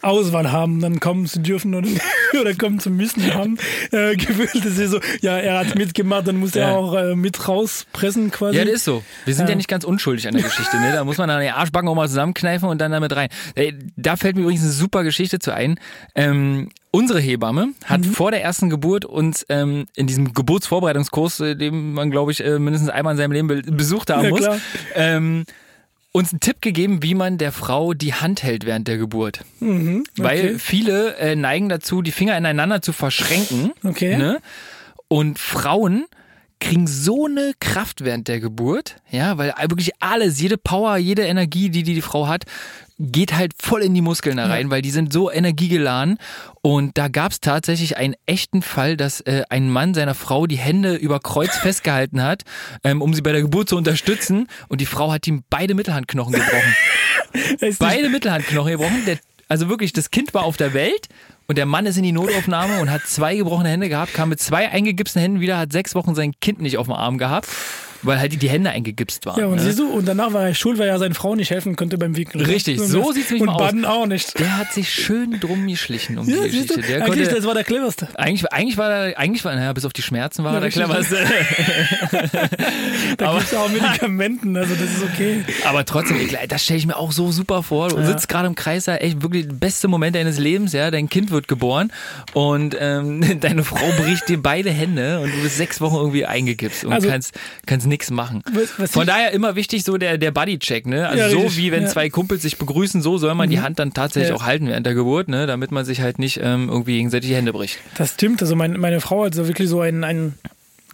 Auswahl 0.00 0.50
haben, 0.52 0.80
dann 0.80 1.00
kommen 1.00 1.26
zu 1.26 1.40
dürfen 1.40 1.74
oder, 1.74 1.88
oder 2.40 2.54
kommen 2.54 2.80
zu 2.80 2.90
müssen 2.90 3.32
haben. 3.34 3.56
Äh, 3.92 4.16
gefühlt 4.16 4.54
ist 4.54 4.78
es 4.78 4.90
so, 4.90 5.00
ja, 5.20 5.38
er 5.38 5.58
hat 5.60 5.74
mitgemacht, 5.76 6.26
dann 6.26 6.36
muss 6.36 6.54
er 6.56 6.68
Ja. 6.68 6.76
auch 6.76 6.94
äh, 6.94 7.14
mit 7.14 7.48
rauspressen 7.48 8.30
quasi. 8.30 8.58
Ja, 8.58 8.64
das 8.64 8.74
ist 8.74 8.84
so. 8.84 9.02
Wir 9.24 9.34
sind 9.34 9.46
ja, 9.46 9.50
Ja. 9.52 9.56
nicht 9.56 9.68
ganz 9.68 9.84
unschuldig 9.84 10.26
an 10.28 10.34
der 10.34 10.42
Geschichte. 10.42 10.76
Ne? 10.78 10.92
Da 10.92 11.04
muss 11.04 11.18
man 11.18 11.28
dann 11.28 11.40
die 11.40 11.50
Arschbacken 11.50 11.88
auch 11.88 11.94
mal 11.94 12.08
zusammenkneifen 12.08 12.68
und 12.68 12.80
dann 12.80 12.90
damit 12.92 13.14
rein. 13.14 13.28
Ey, 13.54 13.74
Da 13.96 14.16
fällt 14.16 14.36
mir 14.36 14.42
übrigens 14.42 14.62
eine 14.62 14.72
super 14.72 15.04
Geschichte 15.04 15.38
zu 15.38 15.54
ein. 15.54 15.78
Ähm, 16.14 16.70
unsere 16.90 17.20
Hebamme 17.20 17.68
hat 17.84 18.00
Mhm. 18.00 18.12
vor 18.12 18.30
der 18.32 18.42
ersten 18.42 18.70
Geburt 18.70 19.04
uns 19.04 19.46
ähm, 19.48 19.86
in 19.94 20.06
diesem 20.06 20.32
Geburtsvorbereitungskurs, 20.32 21.40
äh, 21.40 21.54
den 21.56 21.92
man, 21.94 22.10
glaube 22.10 22.32
ich, 22.32 22.44
äh, 22.44 22.58
mindestens 22.58 22.90
einmal 22.90 23.12
in 23.14 23.18
seinem 23.18 23.32
Leben 23.32 23.48
be 23.48 23.62
besucht 23.62 24.10
haben 24.10 24.24
Ja, 24.24 24.30
muss, 24.30 24.46
ähm, 24.94 25.44
uns 26.12 26.32
einen 26.32 26.40
Tipp 26.40 26.60
gegeben, 26.60 27.02
wie 27.02 27.14
man 27.14 27.38
der 27.38 27.52
Frau 27.52 27.94
die 27.94 28.14
Hand 28.14 28.42
hält 28.42 28.66
während 28.66 28.86
der 28.86 28.98
Geburt. 28.98 29.40
Mhm, 29.60 30.04
Weil 30.16 30.50
okay. 30.50 30.58
viele 30.58 31.16
äh, 31.16 31.34
neigen 31.34 31.68
dazu, 31.68 32.02
die 32.02 32.12
Finger 32.12 32.36
ineinander 32.36 32.82
zu 32.82 32.92
verschränken. 32.92 33.72
Okay. 33.82 34.16
Ne? 34.16 34.40
Und 35.08 35.38
Frauen 35.38 36.04
kriegen 36.60 36.86
so 36.86 37.26
eine 37.26 37.54
Kraft 37.58 38.04
während 38.04 38.28
der 38.28 38.38
Geburt, 38.38 38.96
ja, 39.10 39.36
weil 39.36 39.52
wirklich 39.66 39.90
alles, 40.00 40.40
jede 40.40 40.56
Power, 40.56 40.96
jede 40.96 41.22
Energie, 41.22 41.70
die 41.70 41.82
die, 41.82 41.94
die 41.94 42.02
Frau 42.02 42.28
hat, 42.28 42.44
geht 43.02 43.34
halt 43.34 43.52
voll 43.60 43.82
in 43.82 43.94
die 43.94 44.00
Muskeln 44.00 44.36
da 44.36 44.46
rein, 44.46 44.70
weil 44.70 44.80
die 44.80 44.90
sind 44.90 45.12
so 45.12 45.30
energiegeladen. 45.30 46.18
Und 46.62 46.96
da 46.96 47.08
gab 47.08 47.32
es 47.32 47.40
tatsächlich 47.40 47.96
einen 47.96 48.14
echten 48.26 48.62
Fall, 48.62 48.96
dass 48.96 49.20
äh, 49.20 49.42
ein 49.50 49.68
Mann 49.68 49.92
seiner 49.94 50.14
Frau 50.14 50.46
die 50.46 50.56
Hände 50.56 50.94
über 50.94 51.18
Kreuz 51.18 51.56
festgehalten 51.62 52.22
hat, 52.22 52.42
ähm, 52.84 53.02
um 53.02 53.12
sie 53.12 53.22
bei 53.22 53.32
der 53.32 53.42
Geburt 53.42 53.68
zu 53.68 53.76
unterstützen. 53.76 54.46
Und 54.68 54.80
die 54.80 54.86
Frau 54.86 55.10
hat 55.12 55.26
ihm 55.26 55.42
beide 55.50 55.74
Mittelhandknochen 55.74 56.32
gebrochen. 56.32 56.76
Beide 57.78 58.10
Mittelhandknochen 58.10 58.72
gebrochen. 58.72 59.04
Der, 59.06 59.18
also 59.48 59.68
wirklich, 59.68 59.92
das 59.92 60.10
Kind 60.10 60.34
war 60.34 60.44
auf 60.44 60.58
der 60.58 60.74
Welt 60.74 61.08
und 61.46 61.56
der 61.56 61.66
Mann 61.66 61.86
ist 61.86 61.96
in 61.96 62.02
die 62.02 62.12
Notaufnahme 62.12 62.80
und 62.80 62.90
hat 62.90 63.02
zwei 63.06 63.36
gebrochene 63.36 63.70
Hände 63.70 63.88
gehabt, 63.88 64.14
kam 64.14 64.28
mit 64.28 64.40
zwei 64.40 64.70
eingegipsten 64.70 65.20
Händen 65.20 65.40
wieder, 65.40 65.58
hat 65.58 65.72
sechs 65.72 65.94
Wochen 65.94 66.14
sein 66.14 66.32
Kind 66.40 66.60
nicht 66.60 66.78
auf 66.78 66.86
dem 66.86 66.94
Arm 66.94 67.18
gehabt. 67.18 67.48
Weil 68.02 68.18
halt 68.18 68.40
die, 68.40 68.48
Hände 68.48 68.70
eingegipst 68.70 69.24
waren. 69.26 69.38
Ja, 69.40 69.46
und 69.46 69.56
ne? 69.56 69.62
siehst 69.62 69.78
du, 69.78 69.88
und 69.90 70.06
danach 70.06 70.32
war 70.32 70.46
er 70.46 70.54
schuld, 70.54 70.78
weil 70.78 70.88
er 70.88 70.98
seiner 70.98 71.14
Frau 71.14 71.34
nicht 71.34 71.50
helfen 71.50 71.76
konnte 71.76 71.98
beim 71.98 72.16
Wickeln. 72.16 72.44
Richtig, 72.44 72.78
Und 72.80 72.86
so 72.88 73.06
das- 73.06 73.14
sieht's 73.14 73.30
nämlich 73.30 73.42
Und 73.42 73.46
mal 73.48 73.54
aus. 73.54 73.60
Baden 73.62 73.84
auch 73.84 74.06
nicht. 74.06 74.38
Der 74.38 74.58
hat 74.58 74.72
sich 74.72 74.90
schön 74.92 75.38
drum 75.40 75.66
geschlichen 75.66 76.18
um 76.18 76.28
Ja, 76.28 76.36
die 76.42 76.50
Geschichte. 76.50 76.80
Der 76.80 77.04
eigentlich, 77.04 77.20
konnte, 77.24 77.34
das 77.36 77.44
war 77.46 77.54
der 77.54 77.64
cleverste. 77.64 78.08
eigentlich, 78.16 78.52
eigentlich 78.52 78.76
war 78.76 78.90
er, 78.90 79.18
eigentlich 79.18 79.44
war, 79.44 79.54
naja, 79.54 79.72
bis 79.72 79.84
auf 79.84 79.92
die 79.92 80.02
Schmerzen 80.02 80.44
war 80.44 80.52
Ja, 80.52 80.58
er 80.58 80.60
der 80.60 80.66
richtig. 80.68 80.84
cleverste. 80.84 81.16
Da 83.18 83.32
gibt 83.34 83.44
es 83.44 83.54
auch 83.54 83.68
Medikamenten, 83.68 84.56
also 84.56 84.74
das 84.74 84.84
ist 84.90 85.02
okay. 85.02 85.44
Aber 85.68 85.84
trotzdem, 85.84 86.16
das 86.48 86.64
stelle 86.64 86.78
ich 86.78 86.86
mir 86.86 86.96
auch 86.96 87.12
so 87.12 87.30
super 87.30 87.62
vor. 87.62 87.88
Du 87.90 87.98
Ja. 87.98 88.06
sitzt 88.06 88.28
gerade 88.28 88.46
im 88.46 88.54
Kreis, 88.54 88.84
da 88.84 88.96
echt 88.96 89.22
wirklich 89.22 89.46
der 89.46 89.54
beste 89.54 89.88
Moment 89.88 90.16
deines 90.16 90.38
Lebens, 90.38 90.72
ja. 90.72 90.90
Dein 90.90 91.08
Kind 91.08 91.30
wird 91.30 91.48
geboren 91.48 91.92
und 92.32 92.76
ähm, 92.78 93.22
deine 93.40 93.64
Frau 93.64 93.84
bricht 93.98 94.28
dir 94.28 94.42
beide 94.42 94.70
Hände 94.70 95.20
und 95.20 95.30
du 95.34 95.42
bist 95.42 95.56
sechs 95.56 95.80
Wochen 95.80 95.96
irgendwie 95.96 96.26
eingegipst 96.26 96.84
und 96.84 96.92
Also- 96.92 97.08
kannst, 97.08 97.34
kannst 97.66 97.86
nichts 97.92 98.10
machen. 98.10 98.42
Was- 98.52 98.78
was 98.78 98.90
Von 98.90 99.06
daher 99.06 99.30
immer 99.32 99.54
wichtig 99.54 99.84
so 99.84 99.96
der, 99.96 100.18
der 100.18 100.30
Buddy-Check, 100.32 100.86
ne? 100.86 101.06
Also 101.08 101.22
Ja, 101.22 101.30
so 101.30 101.38
richtig, 101.38 101.56
wie 101.58 101.70
wenn 101.72 101.82
ja. 101.82 101.88
Mhm. 101.88 101.92
zwei 101.92 102.10
Kumpels 102.10 102.42
sich 102.42 102.58
begrüßen, 102.58 103.02
so 103.02 103.18
soll 103.18 103.34
man 103.34 103.48
die 103.50 103.60
Hand 103.60 103.78
dann 103.78 103.92
tatsächlich 103.94 104.30
Ja. 104.30 104.36
auch 104.36 104.42
halten 104.42 104.66
während 104.66 104.84
der 104.86 104.94
Geburt, 104.94 105.28
ne? 105.28 105.46
Damit 105.46 105.70
man 105.70 105.84
sich 105.84 106.00
halt 106.00 106.18
nicht 106.18 106.40
ähm, 106.42 106.68
irgendwie 106.68 106.96
gegenseitig 106.96 107.30
die 107.30 107.36
Hände 107.36 107.52
bricht. 107.52 107.78
Das 107.96 108.14
stimmt. 108.14 108.42
Also 108.42 108.56
mein, 108.56 108.72
meine 108.80 109.00
Frau 109.00 109.24
hat 109.24 109.34
so 109.34 109.46
wirklich 109.46 109.68
so 109.68 109.80
ein, 109.80 110.02
ein 110.04 110.34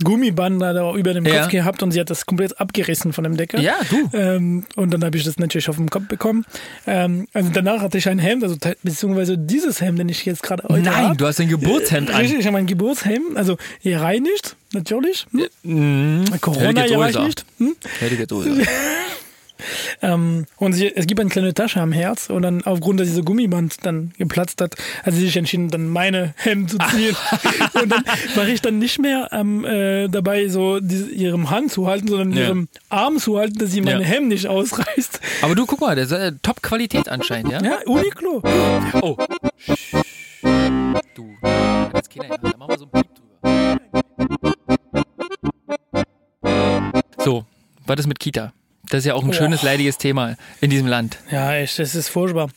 Gummiband 0.05 0.61
da 0.63 0.95
über 0.95 1.13
dem 1.15 1.27
Ja. 1.27 1.41
Kopf 1.43 1.51
gehabt 1.51 1.83
und 1.83 1.91
sie 1.91 2.01
hat 2.01 2.11
das 2.11 2.27
komplett 2.27 2.61
abgerissen 2.61 3.13
von 3.13 3.25
dem 3.25 3.37
Deckel. 3.37 3.63
Ja, 3.63 3.75
du. 3.91 4.17
Ähm, 4.17 4.65
und 4.77 4.93
dann 4.93 5.05
habe 5.05 5.17
ich 5.17 5.25
das 5.25 5.39
natürlich 5.39 5.69
auf 5.69 5.77
den 5.77 5.91
Kopf 5.91 6.07
bekommen. 6.09 6.45
Ähm, 6.87 7.27
also 7.33 7.51
danach 7.53 7.81
hatte 7.81 7.99
ich 7.99 8.09
ein 8.09 8.19
Hemd, 8.19 8.43
also 8.45 8.57
beziehungsweise 8.83 9.37
dieses 9.39 9.81
Hemd, 9.81 9.99
den 9.99 10.09
ich 10.09 10.25
jetzt 10.25 10.43
gerade 10.43 10.63
heute 10.69 10.83
Nein, 10.83 11.09
hab. 11.11 11.19
du 11.19 11.27
hast 11.27 11.41
ein 11.41 11.49
Geburtshemd 11.49 12.11
an. 12.11 12.17
Richtig, 12.21 12.41
ich 12.41 12.47
habe 12.47 12.57
mein 12.57 12.67
Geburtshemd, 12.67 13.37
also 13.37 13.57
hier 13.81 14.01
reinigt, 14.01 14.57
natürlich. 14.73 15.27
Hm? 15.33 15.47
Mhm. 15.63 16.25
Corona 16.41 16.83
hier 16.83 16.99
reicht 16.99 17.19
nicht. 17.21 17.45
Hm? 17.59 17.77
Ähm, 20.03 20.47
und 20.57 20.73
sie, 20.73 20.95
es 20.95 21.07
gibt 21.07 21.21
eine 21.21 21.31
kleine 21.31 21.55
Tasche 21.55 21.81
am 21.81 21.93
Herz 21.93 22.31
und 22.31 22.43
dann 22.43 22.63
aufgrund, 22.65 23.01
dass 23.01 23.09
dieser 23.09 23.23
Gummiband 23.23 23.85
dann 23.85 24.13
geplatzt 24.19 24.61
hat, 24.61 24.75
hat 25.03 25.15
sie 25.15 25.21
sich 25.21 25.37
entschieden, 25.37 25.69
dann 25.69 25.89
meine 25.89 26.35
Hemd 26.37 26.71
zu 26.71 26.79
ziehen. 26.91 27.17
und 27.83 27.91
dann 27.91 28.05
war 28.35 28.47
ich 28.49 28.61
dann 28.61 28.79
nicht 28.79 28.99
mehr 28.99 29.29
ähm, 29.33 29.65
äh, 29.65 30.09
dabei, 30.09 30.49
so 30.49 30.81
diese, 30.81 31.11
ihrem 31.11 31.51
Hand 31.51 31.73
zu 31.73 31.87
halten, 31.87 32.09
sondern 32.09 32.33
Ja. 32.33 32.45
ihrem 32.47 32.69
Arm 32.89 33.19
zu 33.19 33.39
halten, 33.39 33.59
dass 33.59 33.71
sie 33.73 33.81
meine 33.81 34.03
Ja. 34.03 34.09
Hemd 34.09 34.29
nicht 34.29 34.47
ausreißt. 34.47 35.21
Aber 35.43 35.55
du, 35.55 35.67
guck 35.67 35.81
mal, 35.81 35.95
der 35.95 36.05
ist 36.05 36.13
äh, 36.13 36.33
Top-Qualität 36.43 37.09
anscheinend, 37.09 37.53
ja? 37.53 37.63
Ja, 37.63 37.79
Uniqlo. 37.87 38.43
Oh. 39.03 39.17
Du. 41.15 41.35
Jetzt 41.95 42.11
keiner. 42.15 42.39
Da 42.39 42.57
machen 42.57 42.71
wir 42.71 42.79
so 42.79 42.85
ein 42.85 42.91
Piep 42.93 43.07
drüber. 43.15 43.79
So, 47.19 47.45
was 47.87 47.99
ist 48.01 48.07
mit 48.07 48.19
Kita? 48.19 48.53
Das 48.91 49.01
ist 49.01 49.05
ja 49.05 49.15
auch 49.15 49.25
ein 49.25 49.33
schönes, 49.33 49.63
leidiges 49.63 49.99
Thema 49.99 50.37
in 50.61 50.71
diesem 50.71 50.87
Land. 50.87 51.19
Ja, 51.31 51.55
echt, 51.55 51.79
das 51.79 51.95
ist 51.95 52.09
furchtbar. 52.09 52.49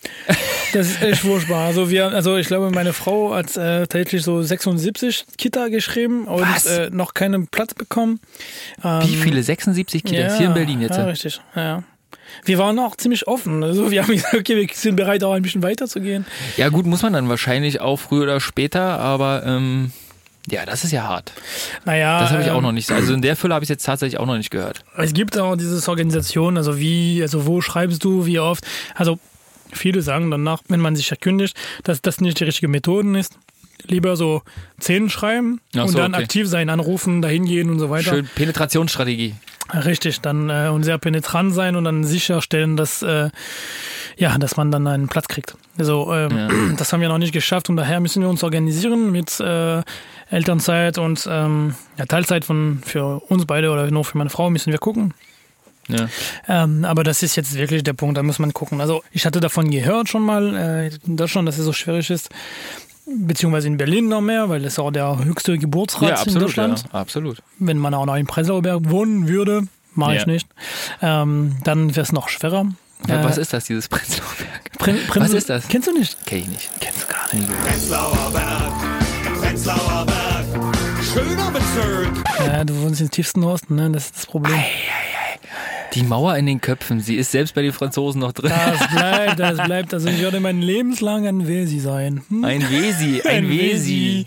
Das 0.73 0.87
ist 0.87 1.01
echt 1.01 1.21
furchtbar. 1.21 1.65
Also 1.65 1.89
wir, 1.89 2.07
also 2.07 2.37
ich 2.37 2.47
glaube, 2.47 2.71
meine 2.71 2.93
Frau 2.93 3.35
hat 3.35 3.57
äh, 3.57 3.81
tatsächlich 3.87 4.23
so 4.23 4.41
76 4.41 5.25
Kita 5.37 5.67
geschrieben 5.67 6.27
und 6.27 6.65
äh, 6.65 6.89
noch 6.89 7.13
keinen 7.13 7.47
Platz 7.47 7.73
bekommen. 7.73 8.21
Ähm, 8.81 9.01
Wie 9.03 9.15
viele? 9.17 9.43
76 9.43 10.03
Kitas 10.03 10.37
hier 10.37 10.47
in 10.47 10.53
Berlin 10.53 10.81
jetzt. 10.81 10.97
Ja, 10.97 11.05
richtig. 11.05 11.41
Ja. 11.55 11.83
Wir 12.45 12.57
waren 12.57 12.79
auch 12.79 12.95
ziemlich 12.95 13.27
offen. 13.27 13.63
Also 13.63 13.91
wir 13.91 14.01
haben 14.03 14.13
gesagt, 14.13 14.33
okay, 14.33 14.55
wir 14.55 14.67
sind 14.73 14.95
bereit, 14.95 15.23
auch 15.23 15.33
ein 15.33 15.41
bisschen 15.41 15.63
weiterzugehen. 15.63 16.25
Ja, 16.57 16.69
gut, 16.69 16.85
muss 16.85 17.01
man 17.01 17.13
dann 17.13 17.29
wahrscheinlich 17.29 17.81
auch 17.81 17.97
früher 17.97 18.23
oder 18.23 18.39
später, 18.39 18.99
aber 18.99 19.43
ähm, 19.45 19.91
ja, 20.49 20.65
das 20.65 20.83
ist 20.83 20.91
ja 20.91 21.03
hart. 21.03 21.31
Naja, 21.85 22.21
Das 22.21 22.31
habe 22.31 22.41
ich 22.41 22.49
auch 22.49 22.57
ähm, 22.57 22.63
noch 22.63 22.71
nicht. 22.71 22.91
Also 22.91 23.13
in 23.13 23.21
der 23.21 23.35
Fülle 23.35 23.53
habe 23.53 23.63
ich 23.63 23.67
es 23.67 23.73
jetzt 23.73 23.85
tatsächlich 23.85 24.19
auch 24.19 24.25
noch 24.25 24.37
nicht 24.37 24.49
gehört. 24.49 24.83
Es 24.97 25.13
gibt 25.13 25.37
auch 25.37 25.55
diese 25.55 25.87
Organisation, 25.89 26.57
also 26.57 26.79
wie, 26.79 27.21
also 27.21 27.45
wo 27.45 27.61
schreibst 27.61 28.03
du, 28.03 28.25
wie 28.25 28.39
oft. 28.39 28.65
Also 28.95 29.19
viele 29.71 30.01
sagen 30.01 30.31
danach, 30.31 30.61
wenn 30.67 30.79
man 30.79 30.95
sich 30.95 31.11
erkündigt, 31.11 31.55
dass 31.83 32.01
das 32.01 32.21
nicht 32.21 32.39
die 32.39 32.45
richtige 32.45 32.67
Methode 32.67 33.19
ist. 33.19 33.37
Lieber 33.87 34.15
so 34.15 34.43
zehn 34.79 35.09
schreiben 35.09 35.59
Ach 35.75 35.83
und 35.83 35.89
so, 35.89 35.97
dann 35.97 36.13
okay. 36.13 36.23
aktiv 36.23 36.47
sein, 36.47 36.69
anrufen, 36.69 37.21
dahin 37.21 37.45
gehen 37.45 37.69
und 37.69 37.79
so 37.79 37.89
weiter. 37.89 38.11
Schön 38.11 38.29
Penetrationsstrategie. 38.35 39.35
Richtig, 39.73 40.21
dann 40.21 40.49
äh, 40.49 40.69
und 40.69 40.83
sehr 40.83 40.97
penetrant 40.97 41.53
sein 41.53 41.75
und 41.75 41.85
dann 41.85 42.03
sicherstellen, 42.03 42.77
dass 42.77 43.01
äh, 43.01 43.29
ja, 44.17 44.37
dass 44.37 44.57
man 44.57 44.71
dann 44.71 44.85
einen 44.87 45.07
Platz 45.07 45.27
kriegt. 45.27 45.55
Also 45.77 46.13
ähm, 46.13 46.75
das 46.77 46.91
haben 46.91 47.01
wir 47.01 47.09
noch 47.09 47.17
nicht 47.17 47.33
geschafft 47.33 47.69
und 47.69 47.77
daher 47.77 47.99
müssen 47.99 48.21
wir 48.21 48.29
uns 48.29 48.43
organisieren 48.43 49.11
mit 49.11 49.39
äh, 49.39 49.81
Elternzeit 50.29 50.97
und 50.97 51.27
ähm, 51.29 51.75
ja, 51.97 52.05
Teilzeit 52.05 52.45
von 52.45 52.81
für 52.85 53.21
uns 53.27 53.45
beide 53.45 53.71
oder 53.71 53.89
nur 53.89 54.05
für 54.05 54.17
meine 54.17 54.29
Frau 54.29 54.49
müssen 54.49 54.71
wir 54.71 54.79
gucken. 54.79 55.13
Ja. 55.87 56.07
Ähm, 56.47 56.85
aber 56.85 57.03
das 57.03 57.23
ist 57.23 57.35
jetzt 57.35 57.55
wirklich 57.55 57.83
der 57.83 57.93
Punkt, 57.93 58.17
da 58.17 58.23
muss 58.23 58.39
man 58.39 58.53
gucken. 58.53 58.81
Also 58.81 59.03
ich 59.11 59.25
hatte 59.25 59.39
davon 59.39 59.71
gehört 59.71 60.09
schon 60.09 60.23
mal 60.23 60.55
äh, 60.55 60.91
in 61.05 61.17
Deutschland, 61.17 61.47
dass 61.47 61.57
es 61.57 61.65
so 61.65 61.73
schwierig 61.73 62.09
ist, 62.09 62.29
beziehungsweise 63.05 63.67
in 63.67 63.77
Berlin 63.77 64.07
noch 64.07 64.21
mehr, 64.21 64.49
weil 64.49 64.61
das 64.61 64.77
auch 64.79 64.91
der 64.91 65.23
höchste 65.23 65.57
Geburtsrat 65.57 66.01
ja, 66.03 66.07
in 66.09 66.13
absolut. 66.21 66.41
Deutschland. 66.43 66.83
Ja, 66.93 66.99
absolut. 66.99 67.41
Wenn 67.59 67.77
man 67.77 67.93
auch 67.93 68.05
noch 68.05 68.15
in 68.15 68.27
Prenzlauer 68.27 68.61
Berg 68.61 68.89
wohnen 68.89 69.27
würde, 69.27 69.63
mache 69.93 70.15
ich 70.15 70.21
Ja. 70.21 70.27
nicht, 70.27 70.47
ähm, 71.01 71.57
dann 71.63 71.89
wäre 71.91 72.01
es 72.01 72.11
noch 72.11 72.29
schwerer. 72.29 72.67
Äh, 73.07 73.23
was 73.23 73.37
ist 73.37 73.51
das, 73.53 73.65
dieses 73.65 73.87
Prenzlauer 73.89 74.29
Berg? 74.37 74.77
Pren 74.77 74.95
Prenzel- 75.07 75.21
was 75.21 75.33
ist 75.33 75.49
das? 75.49 75.67
Kennst 75.67 75.87
du 75.87 75.93
nicht? 75.97 76.25
Kenn 76.25 76.39
ich 76.39 76.47
nicht. 76.49 76.69
Kennst 76.79 77.03
du 77.03 77.07
gar 77.07 77.33
nicht. 77.35 77.63
Prenzlauer 77.65 78.31
Berg, 78.31 79.41
Prenzlauer 79.41 80.05
Berg, 80.05 80.45
schöner 81.03 81.51
Bezirk. 81.51 82.11
Ja, 82.45 82.63
du 82.63 82.79
wohnst 82.81 83.01
im 83.01 83.09
tiefsten 83.11 83.43
Osten, 83.43 83.75
ne? 83.75 83.89
Das 83.91 84.05
ist 84.05 84.15
das 84.17 84.25
Problem. 84.27 84.59
Die 85.93 86.03
Mauer 86.03 86.35
in 86.37 86.45
den 86.45 86.61
Köpfen, 86.61 86.99
sie 87.01 87.15
ist 87.15 87.31
selbst 87.31 87.53
bei 87.53 87.61
den 87.61 87.73
Franzosen 87.73 88.21
noch 88.21 88.31
drin. 88.31 88.51
Das 88.51 88.87
bleibt, 88.91 89.39
das 89.39 89.63
bleibt. 89.65 89.93
Also 89.93 90.07
ich 90.09 90.21
werde 90.21 90.39
mein 90.39 90.61
lebenslang 90.61 91.27
ein 91.27 91.47
Wesi 91.47 91.79
sein. 91.79 92.23
Hm? 92.29 92.45
Ein 92.45 92.69
Wesi, 92.69 93.21
ein, 93.27 93.49
Wesi. 93.49 94.25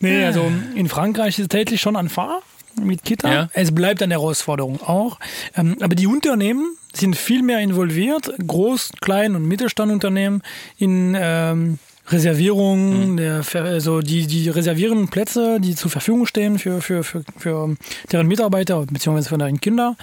Nee, 0.00 0.24
also 0.24 0.50
in 0.74 0.88
Frankreich 0.88 1.38
ist 1.38 1.44
es 1.44 1.48
täglich 1.48 1.80
schon 1.80 1.96
an 1.96 2.08
Fahr 2.08 2.42
mit 2.80 3.04
Kita. 3.04 3.32
Ja. 3.32 3.48
Es 3.52 3.74
bleibt 3.74 4.02
eine 4.02 4.14
Herausforderung 4.14 4.80
auch. 4.82 5.18
Ähm, 5.56 5.76
aber 5.80 5.94
die 5.94 6.06
Unternehmen 6.06 6.76
sind 6.92 7.16
viel 7.16 7.42
mehr 7.42 7.60
involviert, 7.60 8.32
Groß-, 8.40 8.92
Klein- 9.00 9.36
und 9.36 9.46
Mittelstandunternehmen 9.46 10.42
in 10.76 11.16
ähm, 11.18 11.78
Reservierung, 12.12 13.16
der, 13.16 13.42
Ver- 13.42 13.64
also 13.64 14.00
die, 14.00 14.26
die 14.26 14.48
reservieren 14.48 15.08
Plätze, 15.08 15.58
die 15.60 15.74
zur 15.74 15.90
Verfügung 15.90 16.26
stehen 16.26 16.58
für, 16.58 16.80
für, 16.80 17.02
für, 17.02 17.24
für 17.36 17.76
deren 18.10 18.26
Mitarbeiter 18.26 18.84
beziehungsweise 18.86 19.28
für 19.28 19.38
deren 19.38 19.60
Kinder. 19.60 19.96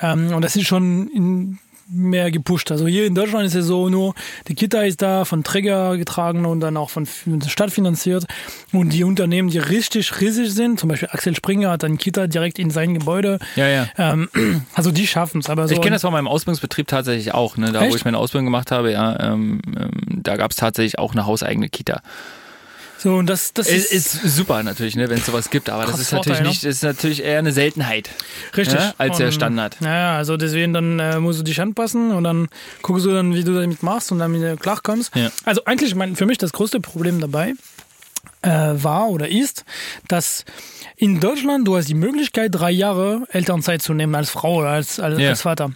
Ähm, 0.00 0.32
und 0.34 0.42
das 0.42 0.56
ist 0.56 0.66
schon 0.66 1.08
in, 1.08 1.58
mehr 1.88 2.30
gepusht. 2.30 2.70
Also 2.70 2.86
hier 2.86 3.06
in 3.06 3.14
Deutschland 3.14 3.46
ist 3.46 3.54
es 3.54 3.66
so 3.66 3.88
nur, 3.88 4.14
die 4.48 4.54
Kita 4.54 4.82
ist 4.82 5.02
da 5.02 5.24
von 5.24 5.44
Träger 5.44 5.96
getragen 5.96 6.44
und 6.44 6.60
dann 6.60 6.76
auch 6.76 6.90
von 6.90 7.06
der 7.26 7.48
Stadt 7.48 7.70
finanziert. 7.70 8.24
Und 8.72 8.92
die 8.92 9.04
Unternehmen, 9.04 9.50
die 9.50 9.58
richtig 9.58 10.20
riesig 10.20 10.52
sind, 10.52 10.80
zum 10.80 10.88
Beispiel 10.88 11.08
Axel 11.12 11.36
Springer 11.36 11.70
hat 11.70 11.84
ein 11.84 11.98
Kita 11.98 12.26
direkt 12.26 12.58
in 12.58 12.70
sein 12.70 12.94
Gebäude. 12.94 13.38
Ja, 13.54 13.68
ja. 13.68 13.88
Ähm, 13.98 14.28
also 14.74 14.90
die 14.90 15.06
schaffen 15.06 15.40
es. 15.40 15.46
So 15.46 15.52
Ich 15.52 15.80
kenne 15.80 15.92
das 15.92 16.02
von 16.02 16.12
meinem 16.12 16.28
Ausbildungsbetrieb 16.28 16.88
tatsächlich 16.88 17.34
auch, 17.34 17.56
ne? 17.56 17.72
da 17.72 17.80
wo 17.80 17.84
Echt? 17.84 17.96
ich 17.96 18.04
meine 18.04 18.18
Ausbildung 18.18 18.46
gemacht 18.46 18.70
habe, 18.70 18.92
ja, 18.92 19.18
ähm, 19.20 19.60
ähm, 19.76 19.90
da 20.08 20.36
gab 20.36 20.50
es 20.50 20.56
tatsächlich 20.56 20.98
auch 20.98 21.12
eine 21.12 21.26
hauseigene 21.26 21.68
Kita. 21.68 22.02
So 23.06 23.14
und 23.14 23.26
das, 23.30 23.52
das 23.52 23.68
ist, 23.68 23.92
ist 23.92 24.34
super 24.34 24.64
natürlich, 24.64 24.96
ne, 24.96 25.08
wenn 25.08 25.18
es 25.18 25.26
sowas 25.26 25.48
gibt, 25.50 25.70
aber 25.70 25.86
das 25.86 26.00
ist 26.00 26.10
natürlich 26.10 26.38
Vorteil, 26.38 26.48
nicht, 26.48 26.64
das 26.64 26.74
ist 26.74 26.82
natürlich 26.82 27.22
eher 27.22 27.38
eine 27.38 27.52
Seltenheit 27.52 28.10
richtig 28.56 28.80
ja, 28.80 28.94
als 28.98 29.18
der 29.18 29.30
Standard. 29.30 29.76
Ja, 29.80 30.16
also 30.16 30.36
deswegen 30.36 30.72
dann 30.72 30.98
äh, 30.98 31.20
musst 31.20 31.38
du 31.38 31.44
dich 31.44 31.60
anpassen 31.60 32.10
und 32.10 32.24
dann 32.24 32.48
guckst 32.82 33.06
du 33.06 33.12
dann, 33.12 33.32
wie 33.32 33.44
du 33.44 33.54
damit 33.54 33.84
machst 33.84 34.10
und 34.10 34.18
damit 34.18 34.60
klarkommst. 34.60 35.14
Ja. 35.14 35.30
Also 35.44 35.64
eigentlich 35.66 35.94
mein, 35.94 36.16
für 36.16 36.26
mich 36.26 36.38
das 36.38 36.52
größte 36.52 36.80
Problem 36.80 37.20
dabei 37.20 37.52
äh, 38.42 38.48
war 38.50 39.08
oder 39.08 39.28
ist, 39.28 39.64
dass 40.08 40.44
in 40.96 41.20
Deutschland 41.20 41.66
du 41.66 41.76
hast 41.76 41.88
die 41.88 41.94
Möglichkeit, 41.94 42.50
drei 42.54 42.70
Jahre 42.70 43.26
Elternzeit 43.30 43.82
zu 43.82 43.92
nehmen 43.94 44.14
als 44.14 44.30
Frau 44.30 44.56
oder 44.60 44.70
als, 44.70 44.98
als, 45.00 45.18
Ja. 45.18 45.30
als 45.30 45.42
Vater. 45.42 45.70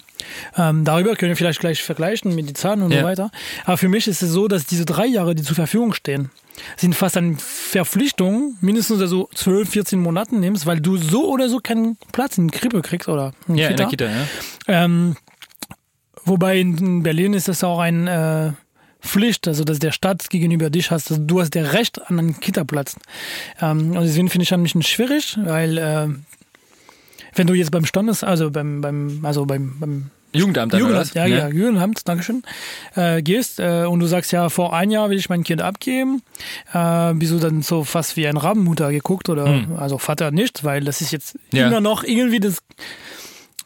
Ähm, 0.57 0.85
darüber 0.85 1.17
können 1.17 1.31
wir 1.31 1.37
vielleicht 1.37 1.61
gleich 1.61 1.83
vergleichen 1.83 2.35
mit 2.35 2.49
den 2.49 2.55
Zahlen 2.55 2.83
und 2.83 2.93
Ja. 2.93 3.01
so 3.01 3.07
weiter. 3.07 3.31
Aber 3.65 3.77
für 3.79 3.89
mich 3.89 4.07
ist 4.07 4.23
es 4.23 4.31
so, 4.31 4.49
dass 4.49 4.67
diese 4.67 4.85
drei 4.85 5.07
Jahre, 5.07 5.35
die 5.35 5.43
zur 5.43 5.57
Verfügung 5.57 5.93
stehen, 5.95 6.31
sind 6.77 6.95
fast 6.95 7.17
eine 7.17 7.37
Verpflichtung, 7.39 8.57
mindestens 8.61 9.01
also 9.01 9.29
12, 9.35 9.69
14 9.71 9.99
Monaten 10.01 10.41
nimmst, 10.41 10.67
weil 10.67 10.81
du 10.81 10.97
so 10.97 11.29
oder 11.31 11.49
so 11.49 11.59
keinen 11.59 11.97
Platz 12.13 12.37
in 12.39 12.49
der 12.49 12.59
Krippe 12.61 12.83
kriegst 12.83 13.09
oder 13.09 13.33
in 13.49 13.57
Ja, 13.57 13.69
in 13.69 13.77
der 13.77 13.87
Kita, 13.87 14.05
ja. 14.07 14.27
ähm, 14.69 15.17
wobei 16.25 16.59
in 16.61 17.03
Berlin 17.03 17.33
ist 17.35 17.49
das 17.49 17.65
auch 17.65 17.79
ein 17.79 18.07
äh, 18.07 18.53
Pflicht, 19.01 19.49
also 19.49 19.65
dass 19.65 19.79
der 19.79 19.93
Staat 19.93 20.31
gegenüber 20.31 20.71
dich 20.71 20.91
hast, 20.91 21.11
also 21.11 21.23
du 21.23 21.41
hast 21.41 21.55
der 21.55 21.73
Recht 21.73 22.01
an 22.11 22.19
einen 22.19 22.41
Kita-Platz. 22.41 22.97
Ähm, 23.61 23.97
und 23.97 24.03
deswegen 24.03 24.29
finde 24.29 24.45
ich 24.45 24.53
ein 24.55 24.63
bisschen 24.63 24.83
schwierig, 24.83 25.37
weil 25.43 25.79
äh, 25.79 26.09
wenn 27.35 27.47
du 27.47 27.55
jetzt 27.55 27.71
beim 27.71 27.87
Standes, 27.87 28.25
also 28.25 28.51
beim, 28.51 28.81
beim, 28.81 29.21
also 29.25 29.47
beim, 29.47 29.79
beim 29.79 30.11
Jugendamt 30.33 30.73
dann, 30.73 30.81
Jugendamt, 30.81 31.15
ja, 31.15 31.23
was? 31.25 31.31
ja, 31.31 31.49
Jugendamt, 31.49 32.07
Dankeschön, 32.07 32.43
äh, 32.95 33.21
gehst 33.21 33.59
äh, 33.59 33.85
und 33.85 33.99
du 33.99 34.07
sagst, 34.07 34.31
ja, 34.31 34.49
vor 34.49 34.73
ein 34.75 34.91
Jahr 34.91 35.11
will 35.11 35.19
ich 35.19 35.29
mein 35.29 35.43
Kind 35.43 35.61
abgeben, 35.61 36.23
äh, 36.73 37.13
bist 37.15 37.33
du 37.33 37.39
dann 37.39 37.63
so 37.63 37.83
fast 37.83 38.17
wie 38.17 38.29
ein 38.29 38.37
Rabenmutter 38.37 38.93
geguckt 38.93 39.29
oder, 39.29 39.65
also 39.77 39.99
Vater 39.99 40.31
nicht, 40.31 40.63
weil 40.63 40.85
das 40.85 41.01
ist 41.01 41.11
jetzt 41.11 41.35
Hm. 41.51 41.59
Ja. 41.59 41.67
immer 41.67 41.81
noch 41.81 42.05
irgendwie 42.05 42.39
das, 42.39 42.59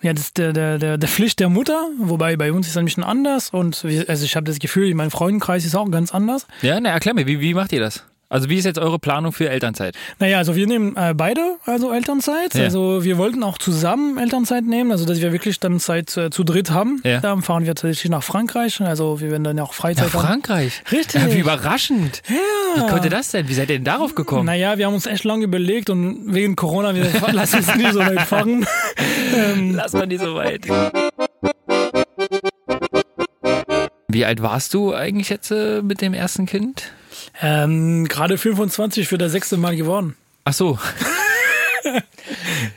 ja, 0.04 0.12
das 0.12 0.26
ist 0.26 0.38
der, 0.38 0.52
der, 0.52 0.78
der, 0.78 0.98
der 0.98 1.08
Pflicht 1.08 1.40
der 1.40 1.48
Mutter, 1.48 1.88
wobei 1.98 2.36
bei 2.36 2.52
uns 2.52 2.66
ist 2.66 2.72
es 2.72 2.76
ein 2.76 2.84
bisschen 2.84 3.02
anders 3.02 3.50
und 3.50 3.82
wir, 3.84 4.08
also 4.08 4.24
ich 4.24 4.36
habe 4.36 4.44
das 4.44 4.58
Gefühl, 4.58 4.88
in 4.88 4.96
meinem 4.98 5.10
Freundenkreis 5.10 5.64
ist 5.64 5.74
auch 5.74 5.90
ganz 5.90 6.12
anders. 6.12 6.46
Ja, 6.60 6.78
na, 6.78 6.90
erklär 6.90 7.14
mir, 7.14 7.26
wie, 7.26 7.40
wie 7.40 7.54
macht 7.54 7.72
ihr 7.72 7.80
das? 7.80 8.04
Also 8.28 8.48
wie 8.48 8.56
ist 8.56 8.64
jetzt 8.64 8.78
eure 8.78 8.98
Planung 8.98 9.32
für 9.32 9.48
Elternzeit? 9.48 9.96
Naja, 10.18 10.38
also 10.38 10.56
wir 10.56 10.66
nehmen 10.66 10.96
äh, 10.96 11.14
beide 11.14 11.56
also 11.66 11.92
Elternzeit. 11.92 12.54
Ja. 12.54 12.64
Also 12.64 13.04
wir 13.04 13.18
wollten 13.18 13.42
auch 13.42 13.58
zusammen 13.58 14.18
Elternzeit 14.18 14.64
nehmen, 14.64 14.90
also 14.92 15.04
dass 15.04 15.20
wir 15.20 15.32
wirklich 15.32 15.60
dann 15.60 15.78
Zeit 15.78 16.16
äh, 16.16 16.30
zu 16.30 16.42
dritt 16.44 16.70
haben. 16.70 17.00
Ja. 17.04 17.20
Dann 17.20 17.42
fahren 17.42 17.64
wir 17.64 17.74
tatsächlich 17.74 18.10
nach 18.10 18.22
Frankreich. 18.22 18.80
Also 18.80 19.20
wir 19.20 19.30
werden 19.30 19.44
dann 19.44 19.60
auch 19.60 19.68
Nach 19.68 19.74
Freizeit 19.74 20.12
haben. 20.12 20.26
Frankreich. 20.26 20.82
Richtig. 20.90 21.22
Ja, 21.22 21.32
wie 21.32 21.38
überraschend. 21.38 22.22
Ja. 22.28 22.82
Wie 22.82 22.90
konnte 22.90 23.08
das 23.08 23.30
denn? 23.30 23.48
Wie 23.48 23.54
seid 23.54 23.70
ihr 23.70 23.76
denn 23.76 23.84
darauf 23.84 24.14
gekommen? 24.14 24.46
Naja, 24.46 24.78
wir 24.78 24.86
haben 24.86 24.94
uns 24.94 25.06
echt 25.06 25.24
lange 25.24 25.44
überlegt 25.44 25.90
und 25.90 26.34
wegen 26.34 26.56
Corona, 26.56 26.94
wir 26.94 27.06
lassen 27.32 27.56
uns 27.56 27.74
nicht 27.76 27.92
so 27.92 28.00
weit 28.00 28.22
fahren. 28.22 28.66
ähm, 29.36 29.74
Lass 29.74 29.92
mal 29.92 30.06
nicht 30.06 30.22
so 30.22 30.34
weit. 30.34 30.66
Wie 34.08 34.24
alt 34.24 34.42
warst 34.42 34.74
du 34.74 34.94
eigentlich 34.94 35.28
jetzt 35.28 35.50
äh, 35.50 35.82
mit 35.82 36.00
dem 36.00 36.14
ersten 36.14 36.46
Kind? 36.46 36.92
Ähm, 37.40 38.06
Gerade 38.06 38.38
25 38.38 39.08
für 39.08 39.18
das 39.18 39.32
sechste 39.32 39.56
Mal 39.56 39.76
geworden. 39.76 40.16
Ach 40.44 40.52
so. 40.52 40.78